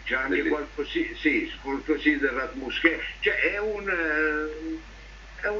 c'è 0.05 0.15
anche 0.17 0.37
Belli- 0.39 0.49
qualcosì, 0.49 1.15
sì, 1.15 1.49
qualcosì 1.63 2.19
del 2.19 2.31
ratmusche, 2.31 2.99
cioè 3.21 3.35
è 3.53 3.59
un, 3.61 3.89
eh, 3.89 4.96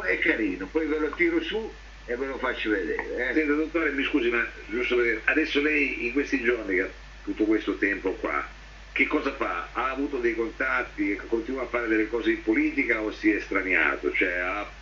è 0.03 0.19
carino, 0.19 0.69
poi 0.69 0.87
ve 0.87 0.99
lo 0.99 1.11
tiro 1.15 1.41
su 1.41 1.75
e 2.05 2.17
ve 2.17 2.27
lo 2.27 2.39
faccio 2.39 2.71
vedere. 2.71 3.29
eh. 3.31 3.35
Senta, 3.35 3.55
dottore, 3.55 3.91
mi 3.93 4.03
scusi, 4.05 4.31
ma 4.31 4.45
giusto 4.69 4.97
per 4.97 5.23
adesso 5.27 5.61
lei 5.61 6.07
in 6.07 6.13
questi 6.13 6.41
giorni, 6.43 6.79
tutto 7.23 7.45
questo 7.47 7.77
tempo 7.79 8.17
qua, 8.17 8.49
che 8.93 9.07
cosa 9.07 9.35
fa? 9.35 9.71
Ha 9.73 9.91
avuto 9.91 10.19
dei 10.19 10.35
contatti, 10.35 11.17
continua 11.27 11.63
a 11.65 11.69
fare 11.69 11.87
delle 11.89 12.07
cose 12.07 12.31
in 12.31 12.43
politica 12.43 13.03
o 13.03 13.11
si 13.11 13.31
è 13.31 13.41
straniato? 13.41 14.13
Cioè 14.13 14.33
ha, 14.39 14.75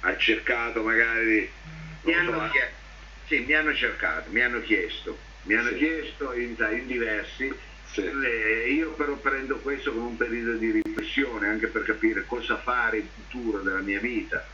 ha 0.00 0.16
cercato 0.16 0.82
magari... 0.82 1.56
Mi 2.02 2.12
so, 2.12 2.18
hanno, 2.18 2.30
ma- 2.38 2.48
chie- 2.50 2.74
sì, 3.24 3.44
mi 3.44 3.54
hanno 3.54 3.74
cercato, 3.74 4.30
mi 4.30 4.40
hanno 4.40 4.60
chiesto, 4.60 5.24
mi 5.42 5.54
hanno 5.54 5.70
Sì. 5.70 5.76
chiesto 5.76 6.32
in, 6.34 6.54
in 6.72 6.86
diversi, 6.86 7.48
Sì. 7.90 8.02
eh, 8.02 8.70
io 8.72 8.94
però 8.94 9.18
prendo 9.18 9.60
questo 9.60 9.92
come 9.92 10.06
un 10.08 10.16
periodo 10.16 10.58
di 10.58 10.70
riflessione 10.70 11.48
anche 11.48 11.68
per 11.68 11.82
capire 11.84 12.26
cosa 12.26 12.60
fare 12.60 12.98
in 12.98 13.08
futuro 13.14 13.62
della 13.62 13.80
mia 13.80 13.98
vita. 13.98 14.46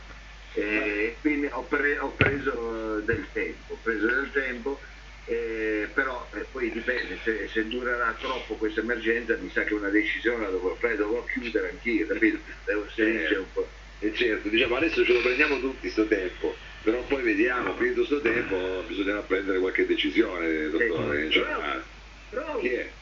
Eh, 0.53 1.17
quindi 1.19 1.47
ho, 1.51 1.65
pre- 1.67 1.99
ho 1.99 2.15
preso 2.15 2.99
eh, 2.99 3.03
del 3.03 3.29
tempo, 3.33 3.73
ho 3.73 3.79
preso 3.81 4.05
del 4.07 4.31
tempo, 4.31 4.79
eh, 5.25 5.91
però 5.93 6.29
eh, 6.33 6.45
poi 6.45 6.71
dipende, 6.71 7.19
se, 7.23 7.47
se 7.49 7.67
durerà 7.67 8.13
troppo 8.13 8.55
questa 8.57 8.79
emergenza 8.79 9.35
mi 9.35 9.49
sa 9.49 9.63
che 9.65 9.73
una 9.73 9.89
decisione 9.89 10.43
la 10.45 10.51
dovrò 10.51 10.77
prendere, 10.77 11.03
dovrò 11.03 11.25
chiudere 11.25 11.71
anch'io, 11.71 12.07
capito? 12.07 12.39
Devo 12.65 12.87
stringere 12.87 13.37
un 13.39 13.51
po'. 13.51 13.69
E 13.99 14.13
certo, 14.13 14.47
diciamo 14.47 14.75
adesso 14.75 15.03
ce 15.03 15.11
lo 15.13 15.19
prendiamo 15.21 15.59
tutti 15.59 15.89
sto 15.89 16.07
tempo, 16.07 16.55
però 16.83 17.05
poi 17.05 17.21
vediamo, 17.23 17.75
finito 17.75 18.05
sto 18.05 18.21
tempo 18.21 18.83
bisognerà 18.87 19.23
prendere 19.23 19.59
qualche 19.59 19.85
decisione, 19.85 20.69
dottore. 20.69 21.25
Eh, 21.25 21.31
Cioè, 21.31 21.43
però- 21.43 21.59
ah, 21.59 21.85
però- 22.29 22.57
chi 22.59 22.69
è? 22.69 22.93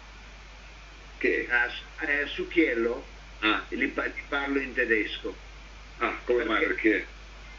Che? 1.24 1.48
Ah, 1.50 1.70
eh, 2.06 2.28
su 2.28 2.48
Chiello 2.50 3.12
Ah, 3.40 3.66
li, 3.70 3.78
li 3.78 3.94
parlo 4.28 4.60
in 4.60 4.74
tedesco. 4.74 5.46
ah, 6.00 6.22
come 6.26 6.44
mai? 6.44 6.66
Perché? 6.66 7.08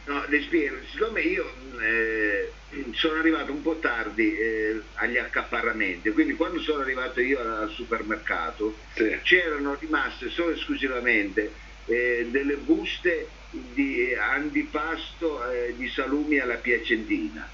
No, 0.04 0.26
le 0.28 0.42
spiego, 0.42 0.82
siccome 0.84 1.22
io 1.22 1.46
eh, 1.80 2.56
sono 2.92 3.18
arrivato 3.20 3.52
un 3.52 3.62
po' 3.62 3.78
tardi 3.78 4.36
eh, 4.36 4.90
agli 4.96 5.16
accaparramenti, 5.16 6.10
quindi 6.10 6.34
quando 6.34 6.58
sono 6.60 6.82
arrivato 6.82 7.22
io 7.22 7.38
al 7.38 7.70
supermercato 7.70 8.80
Sì. 8.92 9.18
c'erano 9.22 9.78
rimaste 9.78 10.28
solo 10.28 10.50
e 10.50 10.54
esclusivamente 10.56 11.56
eh, 11.86 12.28
delle 12.30 12.58
buste 12.58 13.44
di 13.48 14.12
antipasto 14.14 15.50
eh, 15.50 15.74
di 15.74 15.88
salumi 15.88 16.38
alla 16.38 16.58
piacentina 16.58 17.50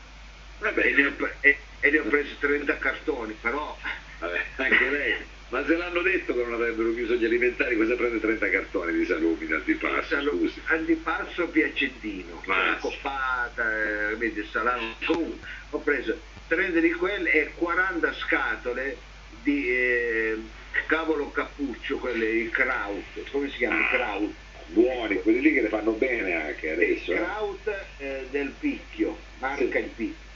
Vabbè, 0.58 0.86
e 0.86 0.90
ne, 0.92 1.06
ho, 1.06 1.16
e- 1.40 1.66
e 1.78 1.90
ne 1.90 1.98
ho 2.00 2.08
preso 2.08 2.36
30 2.38 2.78
cartoni, 2.78 3.34
però 3.34 3.76
vabbè, 4.18 4.40
anche 4.58 4.90
lei. 4.90 5.38
Ma 5.50 5.64
se 5.66 5.76
l'hanno 5.76 6.00
detto 6.02 6.32
che 6.32 6.42
non 6.44 6.52
avrebbero 6.54 6.92
chiuso 6.94 7.14
gli 7.16 7.24
alimentari, 7.24 7.76
cosa 7.76 7.96
prende 7.96 8.20
30 8.20 8.48
cartoni 8.50 8.92
di 8.96 9.04
salumi 9.04 9.44
in 9.46 9.52
antipasto, 9.52 10.14
Salu- 10.14 10.38
scusi? 10.38 10.62
antipasto 10.66 11.48
piacentino, 11.48 12.40
coppata, 12.80 14.10
eh, 14.10 14.16
vedi, 14.16 14.44
salame. 14.44 14.94
Comunque, 15.04 15.48
ho 15.70 15.80
preso 15.82 16.20
30 16.46 16.78
di 16.78 16.92
quelle 16.92 17.32
e 17.32 17.52
40 17.54 18.12
scatole 18.12 18.96
di 19.42 19.68
eh, 19.68 20.38
cavolo 20.86 21.32
cappuccio, 21.32 21.98
quelle, 21.98 22.26
il 22.26 22.50
kraut, 22.50 23.30
come 23.32 23.48
si 23.50 23.56
chiama? 23.56 23.80
Il 23.80 23.86
kraut. 23.88 24.34
Buoni, 24.66 25.20
quelli 25.22 25.40
lì 25.40 25.52
che 25.52 25.62
le 25.62 25.68
fanno 25.68 25.92
bene 25.94 26.32
anche 26.32 26.70
adesso. 26.70 27.12
eh. 27.12 27.16
kraut 27.16 27.68
eh, 27.98 28.28
del 28.30 28.52
picchio, 28.60 29.18
marca 29.40 29.56
Sì. 29.64 29.78
il 29.78 29.90
picchio. 29.96 30.28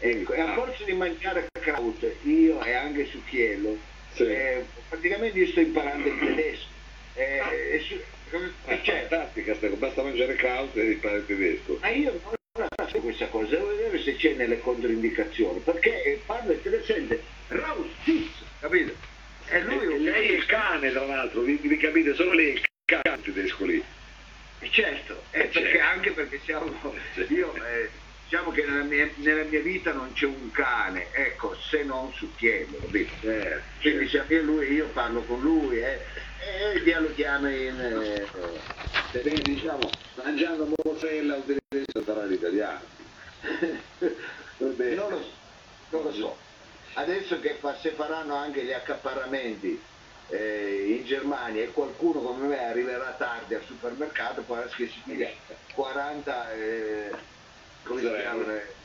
Ecco, 0.00 0.34
e 0.34 0.40
a 0.40 0.50
Ah. 0.52 0.54
forza 0.54 0.84
di 0.84 0.92
mangiare 0.92 1.46
kraut, 1.58 2.18
io 2.24 2.62
e 2.62 2.74
anche 2.74 3.06
Succhiello, 3.06 3.80
Sì. 4.10 4.24
eh, 4.24 4.66
praticamente 4.88 5.38
io 5.38 5.46
sto 5.46 5.60
imparando 5.60 6.08
il 6.08 6.18
tedesco. 6.18 6.72
Eh, 7.14 7.40
e 7.72 7.78
su- 7.80 7.94
È 8.64 8.72
e 8.72 8.80
certo, 8.84 9.14
fantastica 9.16 9.54
sta 9.54 9.68
basta 9.70 10.02
mangiare 10.02 10.34
caos 10.36 10.74
e 10.76 10.92
imparare 10.92 11.20
il 11.20 11.26
tedesco. 11.26 11.78
Ma 11.80 11.88
io 11.90 12.12
non 12.22 12.36
la 12.76 12.86
so 12.88 13.00
questa 13.00 13.28
cosa, 13.28 13.56
devo 13.56 13.68
vedere 13.68 13.98
se 13.98 14.14
c'è 14.16 14.34
nelle 14.34 14.58
controindicazioni, 14.60 15.60
perché 15.60 16.02
eh, 16.02 16.22
parla 16.26 16.52
e 16.52 16.62
te 16.62 16.68
le 16.70 16.82
sente 16.82 17.24
Raus 17.48 17.90
Fitz, 18.02 18.44
capito? 18.60 18.96
E 19.50 19.60
lui 19.62 19.94
E 19.94 19.98
lei 19.98 20.28
è 20.28 20.36
il 20.36 20.46
cane, 20.46 20.90
tra 20.90 21.06
l'altro, 21.06 21.42
vi, 21.42 21.56
vi 21.56 21.76
capite? 21.76 22.14
Solo 22.14 22.32
lei 22.32 22.48
è 22.48 22.52
il 22.52 22.62
cane 22.84 23.16
il 23.16 23.22
tedesco 23.22 23.64
lì. 23.64 23.82
Eh, 24.60 24.70
certo, 24.70 25.24
eh, 25.30 25.40
Eh, 25.42 25.48
perché 25.48 25.60
certo. 25.70 25.86
anche 25.86 26.12
perché 26.12 26.38
siamo, 26.40 26.94
io 27.30 27.54
eh, 27.54 27.90
diciamo 28.28 28.50
che 28.50 28.62
nella 28.66 28.84
mia, 28.84 29.10
nella 29.16 29.44
mia 29.44 29.62
vita 29.62 29.94
non 29.94 30.12
c'è 30.12 30.26
un 30.26 30.50
cane, 30.50 31.10
ecco, 31.12 31.54
se 31.54 31.82
non 31.82 32.12
su 32.12 32.34
capito? 32.34 33.26
Eh, 33.26 33.64
Quindi 33.80 34.06
se 34.06 34.18
anche 34.20 34.42
lui, 34.42 34.70
io 34.70 34.92
parlo 34.92 35.24
con 35.24 35.40
lui 35.40 35.78
eh, 35.78 36.02
e 36.74 36.82
dialoghiamo 36.82 37.48
in... 37.50 37.80
eh, 37.80 38.30
lei, 39.22 39.42
diciamo, 39.42 39.96
mangiando 40.16 40.70
mozzarella 40.84 41.38
o 41.38 41.44
tedesco 41.44 42.04
sarà 42.04 42.26
l'italiano. 42.26 42.90
Non, 44.58 45.10
lo, 45.10 45.20
non 45.90 46.02
lo 46.02 46.10
so. 46.12 46.42
Adesso 46.94 47.38
che 47.38 47.58
fa- 47.60 47.76
se 47.76 47.92
faranno 47.92 48.34
anche 48.34 48.64
gli 48.64 48.72
accaparramenti 48.72 49.80
eh, 50.26 50.96
in 50.98 51.04
Germania 51.04 51.62
e 51.62 51.70
qualcuno 51.72 52.20
come 52.20 52.48
me 52.48 52.58
arriverà 52.64 53.14
tardi 53.14 53.54
al 53.54 53.62
supermercato, 53.62 54.44
essere 54.56 54.84
che 54.84 54.90
si 54.90 55.02
piglia 55.04 55.28
40, 55.72 56.52
eh, 56.54 57.10
come 57.88 58.00
si? 58.00 58.76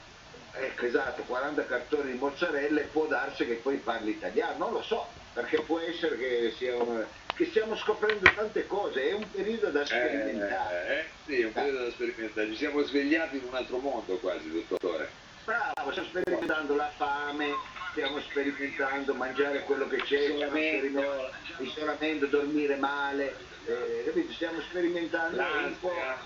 Ecco, 0.55 0.85
esatto, 0.85 1.23
40 1.23 1.65
cartoni 1.65 2.11
di 2.11 2.17
mozzarella 2.17 2.81
e 2.81 2.85
può 2.85 3.05
darsi 3.07 3.45
che 3.45 3.55
poi 3.55 3.77
parli 3.77 4.11
italiano, 4.11 4.57
non 4.65 4.73
lo 4.73 4.81
so, 4.83 5.11
perché 5.33 5.61
può 5.63 5.79
essere 5.79 6.15
che, 6.17 6.53
sia 6.57 6.75
un- 6.75 7.05
che 7.35 7.45
stiamo 7.45 7.75
scoprendo 7.75 8.29
tante 8.35 8.67
cose, 8.67 9.09
è 9.09 9.13
un 9.13 9.29
periodo 9.31 9.69
da 9.71 9.83
sperimentare. 9.83 10.87
Eh, 10.87 10.99
eh, 10.99 11.05
sì, 11.25 11.41
è 11.41 11.45
un 11.45 11.51
periodo 11.53 11.83
da 11.85 11.89
sperimentare. 11.91 12.47
Ci 12.49 12.55
siamo 12.55 12.81
svegliati 12.83 13.37
in 13.37 13.45
un 13.45 13.55
altro 13.55 13.79
mondo 13.79 14.19
quasi, 14.19 14.51
dottore. 14.67 15.11
Bravo, 15.43 15.89
stiamo 15.91 16.07
sperimentando 16.09 16.75
la 16.75 16.91
fame, 16.97 17.49
stiamo 17.91 18.19
sperimentando 18.21 19.13
mangiare 19.15 19.63
quello 19.63 19.87
che 19.87 19.97
c'è, 19.97 20.21
stiamo 20.29 20.35
Isolamento. 20.55 20.77
sperimentando 20.77 21.31
isolamento, 21.59 22.25
dormire 22.27 22.75
male, 22.75 23.35
eh, 23.65 24.03
capito? 24.05 24.31
Stiamo 24.33 24.61
sperimentando 24.61 25.41
un 25.41 25.79
po' 25.79 25.91
L'ansia. 25.93 26.17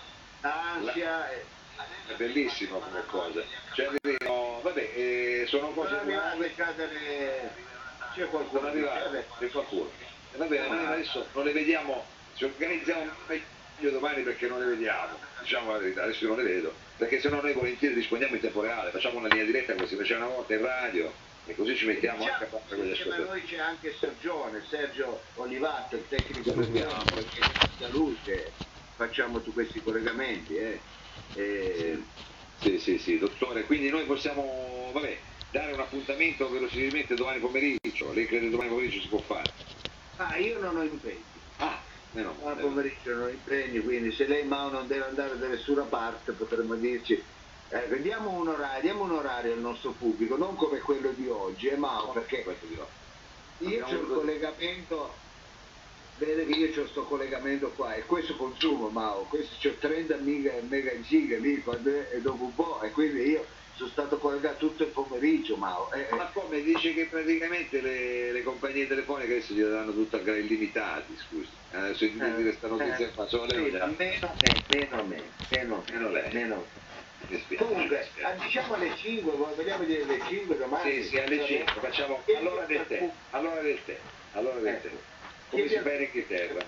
l'ansia. 0.42 1.56
È 2.08 2.14
bellissimo 2.14 2.80
come 2.80 3.04
cosa. 3.06 3.44
Cioè, 3.74 3.90
no, 4.26 4.60
vabbè, 4.62 4.92
eh, 4.96 5.46
sono 5.48 5.70
cose 5.70 6.00
nuove. 6.04 6.54
delle... 6.76 7.52
c'è 8.14 8.28
qualcuno 8.28 8.62
che 8.62 8.68
arrivati, 8.68 9.18
c'è, 9.40 9.50
qualcuno. 9.52 9.92
Va 10.36 10.46
bene, 10.46 10.68
noi 10.68 10.86
adesso 10.86 11.28
non 11.34 11.46
le 11.46 11.52
vediamo, 11.52 12.06
ci 12.36 12.46
organizziamo 12.46 13.12
meglio 13.28 13.92
domani 13.92 14.24
perché 14.24 14.48
non 14.48 14.60
le 14.60 14.66
vediamo, 14.66 15.18
diciamo 15.42 15.72
la 15.72 15.78
verità, 15.80 16.04
adesso 16.04 16.24
io 16.24 16.36
non 16.36 16.44
le 16.44 16.52
vedo, 16.52 16.74
perché 16.98 17.20
se 17.20 17.30
no 17.30 17.42
noi 17.42 17.54
volentieri 17.54 17.96
risponiamo 17.96 18.36
in 18.36 18.42
tempo 18.42 18.62
reale, 18.62 18.92
facciamo 18.92 19.18
una 19.18 19.28
linea 19.28 19.46
diretta 19.46 19.74
come 19.74 19.88
si 19.88 19.96
faceva 19.96 20.26
una 20.26 20.36
volta 20.36 20.54
in 20.54 20.62
radio 20.62 21.14
e 21.46 21.56
così 21.56 21.76
ci 21.76 21.86
mettiamo 21.86 22.26
anche 22.26 22.44
a 22.44 22.48
parte 22.48 22.76
con 22.76 22.86
gli 22.86 22.90
Insieme 22.90 23.12
a 23.12 23.14
ascoltatori. 23.16 23.40
noi 23.40 23.48
c'è 23.48 23.60
anche 23.60 23.96
Sergione, 24.00 24.64
Sergio 24.70 25.22
Olivato, 25.36 25.96
il 25.96 26.08
tecnico 26.08 26.52
di 26.52 26.80
campo, 26.80 27.14
perché 27.14 27.42
che 28.24 28.52
facciamo 28.96 29.38
tutti 29.38 29.52
questi 29.52 29.82
collegamenti. 29.82 30.56
eh. 30.58 30.80
Eh, 31.34 32.12
Sì, 32.54 32.78
sì, 32.80 32.98
sì, 32.98 33.18
dottore, 33.20 33.66
quindi 33.66 33.90
noi 33.90 34.06
possiamo, 34.08 34.92
vabbè, 34.92 35.22
dare 35.50 35.72
un 35.74 35.80
appuntamento 35.80 36.50
verosimilmente 36.50 37.16
domani 37.16 37.40
pomeriggio, 37.40 38.12
lei 38.12 38.26
crede 38.26 38.50
domani 38.50 38.70
pomeriggio 38.70 39.00
si 39.00 39.08
può 39.10 39.20
fare? 39.22 39.54
ah, 40.16 40.38
io 40.38 40.60
non 40.60 40.78
ho 40.78 40.84
impegni. 40.84 41.46
Ah, 41.58 41.84
meno 42.12 42.34
male. 42.34 42.62
pomeriggio, 42.62 43.14
non 43.14 43.24
ho 43.24 43.30
impegni, 43.30 43.82
quindi 43.82 44.12
se 44.12 44.28
lei 44.28 44.46
Mao 44.48 44.70
non 44.70 44.88
deve 44.88 45.06
andare 45.06 45.38
da 45.38 45.48
nessuna 45.48 45.88
parte 45.88 46.36
potremmo 46.36 46.76
dirci, 46.78 47.24
ecco, 47.68 47.98
diamo 47.98 48.32
un 48.38 48.48
orario, 48.50 48.82
diamo 48.82 49.04
un 49.04 49.12
orario 49.12 49.54
al 49.54 49.60
nostro 49.60 49.96
pubblico, 49.96 50.36
non 50.38 50.56
come 50.56 50.80
quello 50.82 51.14
di 51.14 51.28
oggi, 51.28 51.68
eh 51.68 51.78
Mao, 51.78 52.12
perché 52.12 52.44
io 53.60 53.88
ho 53.88 54.00
il 54.02 54.10
collegamento, 54.10 55.27
vede 56.18 56.46
che 56.46 56.52
io 56.52 56.70
ho 56.70 56.74
questo 56.74 57.06
collegamento 57.06 57.74
qua 57.74 57.94
e 57.96 58.06
questo 58.06 58.36
consumo 58.36 58.90
Mao, 58.90 59.28
questo 59.28 59.56
c'ho 59.60 59.78
30 59.78 60.18
mega, 60.18 60.62
mega 60.62 61.00
giga 61.00 61.38
lì 61.38 61.62
quando 61.62 61.90
è, 61.92 62.16
e 62.16 62.22
dopo 62.22 62.44
un 62.46 62.54
po' 62.54 62.82
e 62.82 62.92
quindi 62.92 63.22
io 63.30 63.48
sono 63.74 63.90
stato 63.90 64.18
collegato 64.18 64.58
tutto 64.68 64.84
il 64.84 64.92
pomeriggio 64.92 65.58
Mao. 65.58 65.92
eh, 65.92 66.08
eh. 66.10 66.16
Ma 66.16 66.32
come 66.32 66.62
dice 66.62 66.94
che 66.94 67.08
praticamente 67.08 67.82
le, 67.82 68.32
le 68.32 68.44
compagnie 68.44 68.88
telefoniche 68.88 69.34
adesso 69.34 69.54
gli 69.54 69.62
daranno 69.62 69.94
tutto 69.94 70.16
a 70.18 70.36
illimitati, 70.36 71.16
scusi. 71.18 71.56
Adesso 71.70 72.06
in 72.06 72.22
Eh, 72.22 72.36
dire 72.36 72.54
sta 72.54 72.68
notizia 72.68 73.08
eh, 73.08 73.14
qua, 73.14 73.28
solo 73.28 73.46
lei 73.46 73.72
meno 73.72 73.96
me, 73.96 74.66
meno 74.68 75.04
me, 75.06 75.34
meno, 75.50 75.84
Meno 75.88 76.10
lei. 76.10 76.34
meno. 76.34 76.72
spiace, 77.20 77.56
Comunque, 77.66 78.12
ah, 78.24 78.34
diciamo 78.34 78.74
alle 78.74 78.96
5, 78.96 79.32
vogliamo 79.36 79.84
dire 79.84 80.04
alle 80.04 80.22
5 80.28 80.58
domani? 80.58 80.92
Sì, 80.92 81.04
sì, 81.10 81.18
alle 81.18 81.44
5 81.46 81.82
facciamo 81.82 82.24
all'ora 82.38 82.66
del 82.66 82.88
tè, 82.88 82.98
pubblico. 83.00 83.26
all'ora 83.32 83.62
del 83.62 83.84
tè, 83.84 84.02
all'ora 84.32 84.60
del 84.60 84.82
tè. 84.82 84.92
Come 85.50 85.68
si 85.68 85.78
fa 85.78 85.94
in 85.94 86.02
Inghilterra? 86.02 86.66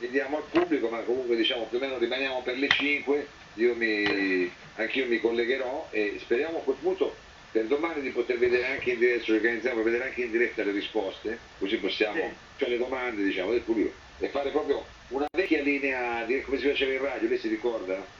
chiediamo 0.00 0.38
al 0.38 0.44
pubblico, 0.50 0.88
ma 0.88 1.02
comunque 1.02 1.36
diciamo 1.36 1.66
più 1.66 1.76
o 1.76 1.80
meno 1.80 1.98
rimaniamo 1.98 2.42
per 2.42 2.56
le 2.56 2.68
5, 2.68 3.28
io 3.54 3.74
mi, 3.74 4.50
anch'io 4.76 5.06
mi 5.06 5.20
collegherò 5.20 5.88
e 5.92 6.16
speriamo 6.20 6.58
a 6.58 6.62
quel 6.62 6.78
punto 6.78 7.16
per 7.52 7.66
domani 7.66 8.00
di 8.00 8.10
poter 8.10 8.38
vedere 8.38 8.64
anche 8.66 8.92
in 8.92 8.98
diretta, 8.98 9.24
ci 9.24 9.32
organizziamo 9.32 9.82
per 9.82 9.84
vedere 9.92 10.08
anche 10.08 10.22
in 10.22 10.30
diretta 10.30 10.64
le 10.64 10.72
risposte, 10.72 11.38
così 11.58 11.76
possiamo, 11.76 12.14
Sì. 12.14 12.36
cioè 12.56 12.68
le 12.70 12.78
domande 12.78 13.22
diciamo 13.22 13.50
del 13.50 13.60
pubblico, 13.60 13.92
e 14.18 14.28
fare 14.28 14.50
proprio 14.50 14.86
una 15.08 15.26
vecchia 15.30 15.62
linea 15.62 16.24
come 16.44 16.58
si 16.58 16.66
faceva 16.66 16.92
in 16.92 17.02
radio, 17.02 17.28
lei 17.28 17.38
si 17.38 17.48
ricorda? 17.48 18.19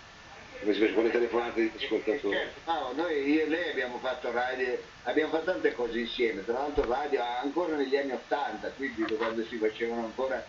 Come 0.61 1.11
telefonate 1.11 1.71
di 1.71 1.85
ascoltatori? 1.85 2.37
Certo, 2.37 2.61
no, 2.71 2.93
noi 2.93 3.31
io 3.33 3.43
e 3.45 3.49
lei 3.49 3.71
abbiamo 3.71 3.99
fatto 3.99 4.31
radio, 4.31 4.79
abbiamo 5.05 5.33
fatto 5.33 5.53
tante 5.53 5.73
cose 5.73 6.01
insieme, 6.01 6.45
tra 6.45 6.53
l'altro 6.53 6.87
radio 6.87 7.23
ancora 7.23 7.77
negli 7.77 7.97
anni 7.97 8.13
Ottanta, 8.13 8.73
quindi 8.75 9.03
quando 9.17 9.43
si 9.45 9.57
facevano 9.57 10.05
ancora 10.05 10.47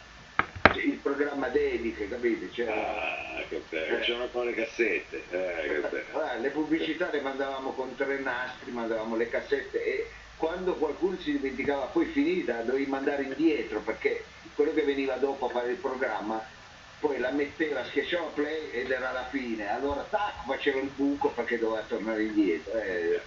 il 0.84 1.00
programma 1.00 1.48
dediche, 1.48 2.10
capite? 2.10 2.50
C'era- 2.50 2.74
Ah, 2.74 3.46
che 3.48 3.64
bello, 3.70 4.00
c'erano 4.00 4.24
ancora 4.26 4.46
le 4.50 4.54
cassette, 4.54 5.28
eh, 5.30 5.80
bello. 5.80 6.04
Guarda, 6.12 6.36
le 6.42 6.50
pubblicità 6.52 7.10
le 7.10 7.22
mandavamo 7.22 7.74
con 7.74 7.96
tre 7.96 8.20
nastri, 8.20 8.72
mandavamo 8.72 9.16
le 9.16 9.30
cassette 9.30 9.82
e 9.82 10.10
quando 10.36 10.76
qualcuno 10.78 11.18
si 11.20 11.32
dimenticava 11.32 11.88
poi 11.88 12.08
finita 12.08 12.64
dovevi 12.64 12.86
mandare 12.88 13.24
indietro 13.24 13.82
perché 13.82 14.26
quello 14.54 14.74
che 14.74 14.84
veniva 14.84 15.16
dopo 15.18 15.46
a 15.46 15.50
fare 15.50 15.72
il 15.72 15.78
programma 15.80 16.46
poi 17.02 17.18
la 17.18 17.32
metteva, 17.32 17.84
schiacciava 17.84 18.28
play 18.28 18.70
ed 18.72 18.92
era 18.92 19.12
la 19.12 19.28
fine, 19.30 19.70
allora 19.70 20.06
tac 20.10 20.46
faceva 20.46 20.80
il 20.80 20.90
buco 20.96 21.30
perché 21.30 21.58
doveva 21.58 21.82
tornare 21.88 22.24
indietro. 22.24 22.80
Eh, 22.80 23.20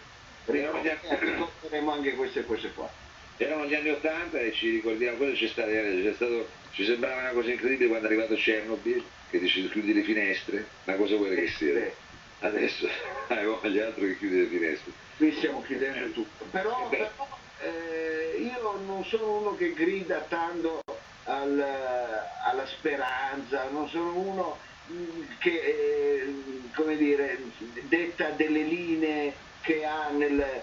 ricorderemo 0.47 1.93
anche 1.93 2.15
queste 2.15 2.47
cose 2.47 2.71
qua. 2.73 2.89
Erano 3.37 3.67
gli 3.67 3.75
anni 3.75 3.91
Ottanta 3.91 4.39
e 4.39 4.53
ci 4.53 4.71
ricordiamo, 4.71 5.17
cosa 5.17 5.33
c'è 5.33 5.49
stato, 5.49 5.71
c'è 5.71 6.13
stato, 6.15 6.49
ci 6.71 6.85
sembrava 6.85 7.21
una 7.21 7.31
cosa 7.31 7.51
incredibile 7.51 7.89
quando 7.89 8.07
è 8.07 8.11
arrivato 8.11 8.35
Chernobyl, 8.37 9.03
che 9.29 9.39
dice 9.41 9.69
chiudi 9.71 9.93
le 9.93 10.03
finestre, 10.03 10.65
ma 10.85 10.95
cosa 10.95 11.17
vuole 11.17 11.35
che 11.35 11.49
sia? 11.49 11.75
Eh, 11.75 11.95
Adesso 12.41 12.89
hai 13.29 13.45
voglia 13.45 13.87
altro 13.87 14.05
che 14.05 14.17
chiudi 14.19 14.39
le 14.39 14.47
finestre. 14.47 14.93
qui 15.17 15.33
stiamo 15.33 15.63
chiudendo 15.63 16.13
tutto. 16.13 16.45
Però, 16.53 16.89
Beh. 16.91 16.97
però, 16.97 17.39
eh, 17.63 18.37
io 18.41 18.79
non 18.87 19.05
sono 19.05 19.39
uno 19.39 19.57
che 19.57 19.73
grida 19.73 20.25
tanto 20.29 20.83
al- 21.25 22.27
alla 22.45 22.67
speranza, 22.67 23.69
non 23.71 23.89
sono 23.89 24.19
uno 24.19 24.59
mm, 24.91 25.23
che, 25.41 25.61
eh, 25.61 26.35
come 26.75 26.97
dire, 26.97 27.39
detta 27.89 28.31
delle 28.31 28.63
linee 28.63 29.35
che 29.63 29.85
ha 29.85 30.11
nel, 30.11 30.41
eh, 30.41 30.63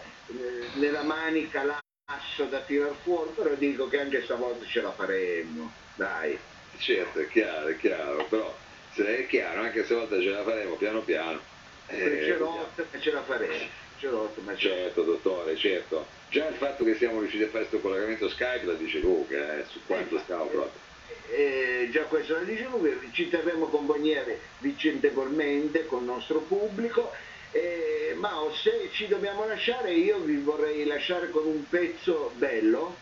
nella 0.75 1.03
manica 1.03 1.63
l'asso 1.63 2.45
da 2.45 2.59
tirar 2.61 2.95
fuori, 3.03 3.31
però 3.35 3.53
dico 3.55 3.87
che 3.87 3.99
anche 3.99 4.23
stavolta 4.23 4.65
ce 4.65 4.81
la 4.81 4.91
faremo, 4.93 5.71
dai. 5.95 6.37
Certo, 6.77 7.19
è 7.19 7.27
chiaro, 7.27 7.67
è 7.67 7.77
chiaro, 7.77 8.25
però 8.25 8.55
se 8.93 9.17
è 9.17 9.27
chiaro, 9.27 9.61
anche 9.61 9.85
se 9.85 9.93
volta 9.93 10.19
ce 10.21 10.29
la 10.29 10.43
faremo 10.43 10.75
piano 10.75 11.01
piano. 11.01 11.41
Eh, 11.87 12.23
ce 12.23 12.99
ce 12.99 13.11
la 13.11 13.23
faremo, 13.23 13.65
ce 14.01 14.07
l'ho, 14.09 14.33
ma. 14.43 14.55
Certo, 14.55 15.03
dottore, 15.03 15.55
certo. 15.55 16.07
Già 16.29 16.47
il 16.47 16.55
fatto 16.55 16.83
che 16.83 16.95
siamo 16.95 17.19
riusciti 17.19 17.43
a 17.43 17.47
fare 17.49 17.67
questo 17.67 17.79
collegamento 17.79 18.27
Skype 18.29 18.65
la 18.65 18.73
dice 18.73 18.97
lunga, 18.99 19.59
eh, 19.59 19.65
su 19.69 19.79
quanto 19.85 20.17
stiamo 20.19 20.45
proprio. 20.45 20.89
Eh, 21.29 21.89
già 21.91 22.01
questo 22.03 22.33
lo 22.33 22.43
dice 22.43 22.67
lui, 22.69 22.97
ci 23.13 23.29
terremo 23.29 23.67
compagnia 23.67 24.25
vicendevolmente 24.57 25.85
con 25.85 25.99
il 25.99 26.05
nostro 26.05 26.39
pubblico, 26.39 27.11
eh, 27.51 28.15
ma 28.17 28.31
se 28.61 28.89
ci 28.91 29.07
dobbiamo 29.07 29.45
lasciare 29.45 29.93
io 29.93 30.17
vi 30.19 30.37
vorrei 30.37 30.83
lasciare 30.85 31.29
con 31.29 31.45
un 31.45 31.67
pezzo 31.69 32.31
bello, 32.35 32.95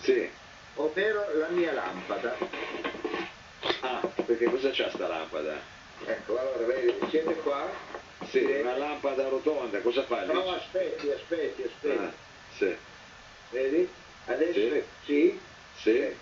Sì. 0.00 0.28
ovvero 0.74 1.24
la 1.34 1.48
mia 1.48 1.72
lampada. 1.72 2.36
Ah, 3.80 4.00
perché 4.26 4.44
cosa 4.46 4.70
c'ha 4.72 4.90
sta 4.90 5.06
lampada? 5.06 5.60
Ecco, 6.04 6.38
allora 6.38 6.64
vedi, 6.66 6.94
siete 7.10 7.34
qua? 7.36 7.70
Sì, 8.32 8.42
una 8.44 8.78
lampada 8.78 9.28
rotonda, 9.28 9.78
cosa 9.80 10.04
fa 10.04 10.22
lì? 10.22 10.32
No, 10.32 10.52
aspetti, 10.52 11.10
aspetti, 11.10 11.64
aspetti. 11.64 12.02
Ah, 12.02 12.12
sì, 12.56 12.74
Vedi? 13.50 13.86
Adesso 14.24 14.58
Sì. 14.58 14.82
sì. 15.04 15.40
sì. 15.82 16.16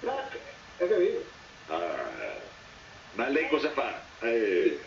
Tac, 0.00 0.36
hai 0.80 0.86
capito? 0.88 1.24
Ah, 1.68 2.36
ma 3.14 3.28
lei 3.28 3.48
cosa 3.48 3.70
fa? 3.70 4.02
Eh, 4.20 4.78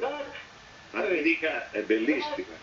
Tac. 0.00 0.24
ma 0.90 1.02
mi 1.04 1.22
dica, 1.22 1.70
è 1.70 1.82
bellissima, 1.82 2.56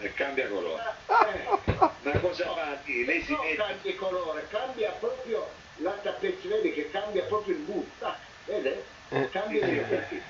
e 0.00 0.12
cambia 0.14 0.48
colore. 0.48 0.82
Eh. 1.06 1.88
Ma 2.02 2.18
cosa 2.18 2.52
fa? 2.52 2.78
lì? 2.84 3.04
Lei 3.04 3.22
si 3.22 3.30
non 3.30 3.44
mette... 3.44 3.56
cambia 3.58 3.94
colore, 3.94 4.46
cambia 4.48 4.90
proprio 4.98 5.48
la 5.76 5.92
tappezza, 6.02 6.48
vedi 6.48 6.72
che 6.72 6.90
cambia 6.90 7.22
proprio 7.26 7.54
il 7.54 7.84
tac, 8.00 8.16
vede? 8.46 8.84
Cambia 9.30 9.64
il 9.64 9.72
mood. 9.72 10.20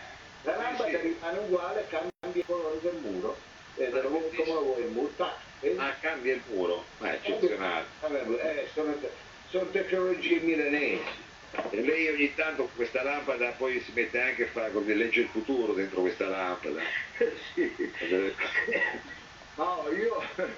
La 0.42 0.56
lampada 0.56 1.00
rimane 1.00 1.38
uguale, 1.38 1.86
cambia 1.88 2.12
il 2.38 2.44
colore 2.44 2.80
del 2.80 2.94
muro? 3.00 3.42
Lo 3.74 4.08
vuoi 4.08 4.30
come 4.34 4.80
il 4.84 4.90
mood, 4.90 5.16
tac, 5.16 5.36
vedi? 5.60 5.76
Ah, 5.78 5.98
cambia 6.00 6.34
il 6.34 6.44
muro, 6.46 6.94
ma 6.98 7.12
è 7.12 7.14
eccezionale. 7.16 7.88
Vabbè, 8.00 8.62
eh, 8.62 8.66
sono, 8.68 8.98
sono 9.44 9.70
tecnologie 9.70 10.40
milanesi. 10.40 11.34
E 11.70 11.80
lei 11.82 12.08
ogni 12.08 12.34
tanto 12.34 12.64
con 12.66 12.74
questa 12.74 13.02
lampada 13.02 13.52
poi 13.52 13.80
si 13.80 13.92
mette 13.92 14.18
anche 14.20 14.44
a 14.44 14.50
fare 14.52 14.72
come 14.72 14.94
legge 14.94 15.22
il 15.22 15.28
futuro 15.28 15.74
dentro 15.74 16.00
questa 16.00 16.26
lampada. 16.28 16.80
sì. 17.54 17.74
No, 19.56 19.90
io 19.92 20.20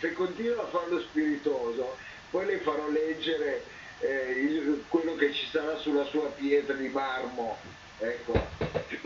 se 0.00 0.12
continuo 0.12 0.62
a 0.62 0.70
farlo 0.70 1.00
spiritoso, 1.00 1.96
poi 2.30 2.46
le 2.46 2.60
farò 2.60 2.88
leggere 2.88 3.66
eh, 4.00 4.30
il- 4.32 4.86
quello 4.88 5.14
che 5.16 5.32
ci 5.32 5.46
sarà 5.46 5.76
sulla 5.76 6.04
sua 6.04 6.32
pietra 6.32 6.74
di 6.74 6.88
marmo. 6.88 7.60
Ecco. 7.98 8.32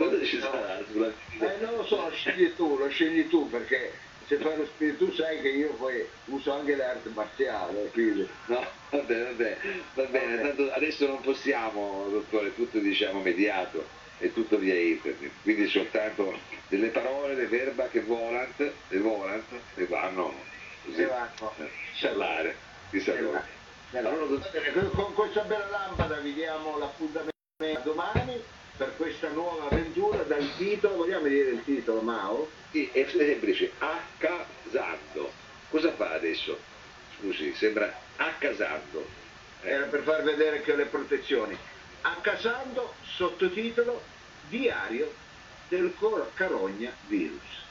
Cosa 0.03 0.25
ci 0.25 0.39
sarà 0.39 0.83
sulla 0.91 1.07
Eh, 1.07 1.57
non 1.61 1.75
lo 1.75 1.85
so, 1.85 2.11
scegli 2.11 2.53
tu, 2.55 2.77
lo 2.77 2.89
scegli 2.89 3.29
tu 3.29 3.49
perché 3.49 3.93
se 4.27 4.37
fai 4.37 4.57
lo 4.57 4.65
spirito 4.65 5.05
tu 5.05 5.13
sai 5.13 5.41
che 5.41 5.49
io 5.49 5.69
poi 5.73 6.05
uso 6.25 6.51
anche 6.51 6.75
l'arte 6.75 7.09
marziale, 7.09 7.89
quindi. 7.91 8.27
No, 8.47 8.65
vabbè, 8.89 9.23
vabbè, 9.23 9.57
va 9.93 10.03
bene, 10.03 10.41
tanto 10.41 10.71
adesso 10.73 11.07
non 11.07 11.21
possiamo, 11.21 12.07
dottore, 12.09 12.53
tutto 12.55 12.79
diciamo 12.79 13.21
mediato, 13.21 13.85
è 14.17 14.31
tutto 14.33 14.57
via 14.57 14.75
internet, 14.75 15.31
quindi 15.41 15.67
soltanto 15.67 16.37
delle 16.67 16.87
parole, 16.87 17.35
le 17.35 17.47
verba 17.47 17.87
che 17.87 18.01
volant, 18.01 18.71
le 18.87 18.99
volant, 18.99 19.45
e 19.75 19.85
vanno 19.85 20.33
così, 20.85 21.01
E 21.01 21.03
eh, 21.03 21.69
sciallare, 21.93 22.55
di 22.89 22.99
sapore. 22.99 23.61
Allora, 23.93 24.25
Con 24.91 25.13
questa 25.13 25.43
bella 25.43 25.69
lampada 25.69 26.17
vi 26.17 26.33
diamo 26.33 26.77
l'appuntamento 26.77 27.31
domani 27.83 28.41
per 28.77 28.95
questa 28.97 29.29
nuova 29.29 29.65
avventura 29.65 30.23
dal 30.23 30.45
titolo, 30.57 30.95
vogliamo 30.95 31.27
dire 31.27 31.51
il 31.51 31.63
titolo 31.63 32.01
Mao? 32.01 32.49
Sì, 32.71 32.89
è 32.91 33.05
semplice, 33.07 33.71
accasando. 33.77 35.31
Cosa 35.69 35.91
fa 35.93 36.11
adesso? 36.11 36.57
Scusi, 37.17 37.53
sembra 37.53 37.95
accasando. 38.17 39.05
Eh, 39.61 39.69
Era 39.69 39.85
per 39.85 40.01
far 40.01 40.23
vedere 40.23 40.61
che 40.61 40.71
ho 40.71 40.75
le 40.75 40.85
protezioni. 40.85 41.55
Accasando, 42.01 42.95
sottotitolo, 43.15 44.03
diario 44.49 45.13
del 45.69 45.93
cor- 45.95 46.33
carogna 46.33 46.95
virus. 47.07 47.61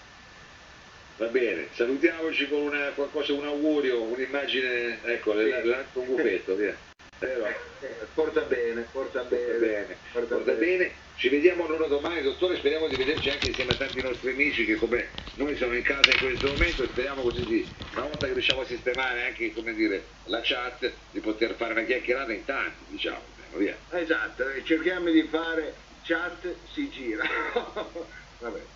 Va 1.17 1.27
bene, 1.27 1.69
salutiamoci 1.73 2.49
con 2.49 2.63
una, 2.63 2.91
qualcosa, 2.95 3.33
un 3.33 3.45
augurio, 3.45 4.03
un'immagine, 4.03 5.03
ecco, 5.05 5.35
le 5.35 5.65
lancio 5.65 6.01
un 6.01 6.07
buffetto, 6.07 6.55
via. 6.55 6.92
Vero? 7.23 7.47
Eh, 7.47 8.09
porta 8.15 8.43
bene, 8.43 8.83
porta 8.91 9.23
bene. 9.25 9.53
Va 9.53 9.59
bene, 9.59 10.01
porta 10.11 10.39
va 10.39 10.53
bene. 10.55 10.97
Ci 11.15 11.29
vediamo 11.29 11.67
allora 11.67 11.87
domani, 11.87 12.21
dottore, 12.21 12.57
speriamo 12.57 12.89
di 12.89 12.97
vederci 12.97 13.31
anche 13.31 13.47
insieme 13.47 13.73
a 13.73 13.77
tanti 13.77 14.01
nostri 14.01 14.31
amici 14.31 14.65
che 14.65 14.75
come 14.77 15.13
noi 15.35 15.55
sono 15.55 15.77
in 15.77 15.83
casa 15.83 16.11
in 16.11 16.19
questo 16.19 16.49
momento 16.49 16.83
e 16.83 16.89
speriamo 16.89 17.23
così 17.23 17.45
di, 17.45 17.73
una 17.91 18.07
volta 18.09 18.27
che 18.27 18.33
riusciamo 18.33 18.63
a 18.63 18.65
sistemare 18.65 19.23
anche, 19.23 19.53
come 19.53 19.73
dire, 19.75 20.17
la 20.25 20.41
chat, 20.43 21.07
di 21.11 21.21
poter 21.21 21.55
fare 21.55 21.73
una 21.75 21.85
chiacchierata 21.85 22.33
in 22.33 22.45
tanti, 22.45 22.87
diciamo, 22.87 23.33
via. 23.55 23.81
Esatto, 23.91 24.49
eh, 24.49 24.65
cerchiamo 24.65 25.11
di 25.11 25.23
fare 25.29 25.85
chat, 26.01 26.63
si 26.65 26.89
gira. 26.91 27.23
Vabbè. 28.39 28.69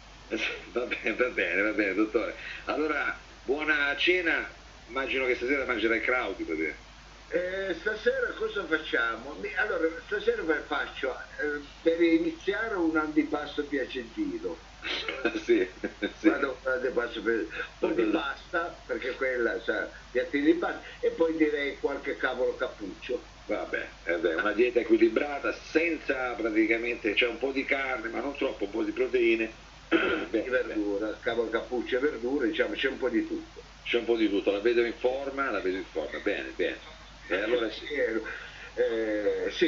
Va 0.72 0.86
bene, 0.86 1.14
va 1.16 1.30
bene, 1.30 1.62
va 1.62 1.72
bene, 1.72 1.94
dottore. 1.94 2.36
Allora, 2.64 3.24
buona 3.42 3.94
cena, 3.96 4.56
immagino 4.86 5.26
che 5.26 5.34
stasera 5.34 5.64
mangerai 5.64 6.00
crauti, 6.00 6.44
per 6.44 6.56
dire. 6.56 6.85
Eh, 7.28 7.74
stasera 7.74 8.32
cosa 8.34 8.66
facciamo? 8.66 9.40
Allora, 9.56 10.00
stasera 10.04 10.44
fa- 10.44 10.64
faccio 10.64 11.10
eh, 11.12 11.60
per 11.82 12.00
iniziare 12.00 12.74
un 12.76 12.96
antipasto 12.96 13.66
piacentino. 13.66 14.68
sì, 15.34 15.68
sì. 16.14 16.28
Vado 16.28 16.60
un 16.64 16.70
antipasto 16.72 17.22
per 17.22 17.34
un 17.34 17.48
po' 17.78 17.90
di 17.92 18.04
pasta, 18.06 18.80
perché 18.86 19.14
quella 19.16 19.58
sa, 19.58 19.90
piattini 20.10 20.44
di 20.52 20.58
pasta, 20.58 20.82
e 21.00 21.12
poi 21.14 21.36
direi 21.36 21.78
qualche 21.78 22.16
cavolo 22.16 22.54
cappuccio. 22.54 23.30
Vabbè, 23.46 23.92
beh, 24.20 24.34
una 24.34 24.52
dieta 24.52 24.80
equilibrata, 24.80 25.52
senza 25.52 26.34
praticamente, 26.34 27.12
c'è 27.14 27.26
un 27.28 27.38
po' 27.38 27.52
di 27.52 27.64
carne, 27.64 28.08
ma 28.08 28.20
non 28.20 28.36
troppo, 28.36 28.64
un 28.64 28.70
po' 28.70 28.84
di 28.84 28.92
proteine. 28.92 29.64
Beh, 29.88 30.42
di 30.42 30.48
beh, 30.48 30.62
verdura, 30.62 31.18
cavolo 31.20 31.48
cappuccio 31.48 31.96
e 31.96 32.00
verdura, 32.00 32.46
diciamo, 32.46 32.74
c'è 32.74 32.88
un 32.88 32.98
po' 32.98 33.08
di 33.08 33.24
tutto. 33.24 33.62
c'è 33.82 33.98
un 33.98 34.04
po' 34.04 34.16
di 34.16 34.28
tutto, 34.28 34.50
la 34.50 34.60
vedo 34.60 34.84
in 34.84 34.94
forma, 34.98 35.50
la 35.50 35.60
vedo 35.60 35.76
in 35.76 35.84
forma, 35.84 36.18
bene, 36.20 36.52
bene. 36.54 36.80
E 37.28 37.34
allora 37.42 37.68
sì. 37.70 37.84
Eh, 37.86 38.22
eh, 39.46 39.50
sì, 39.50 39.64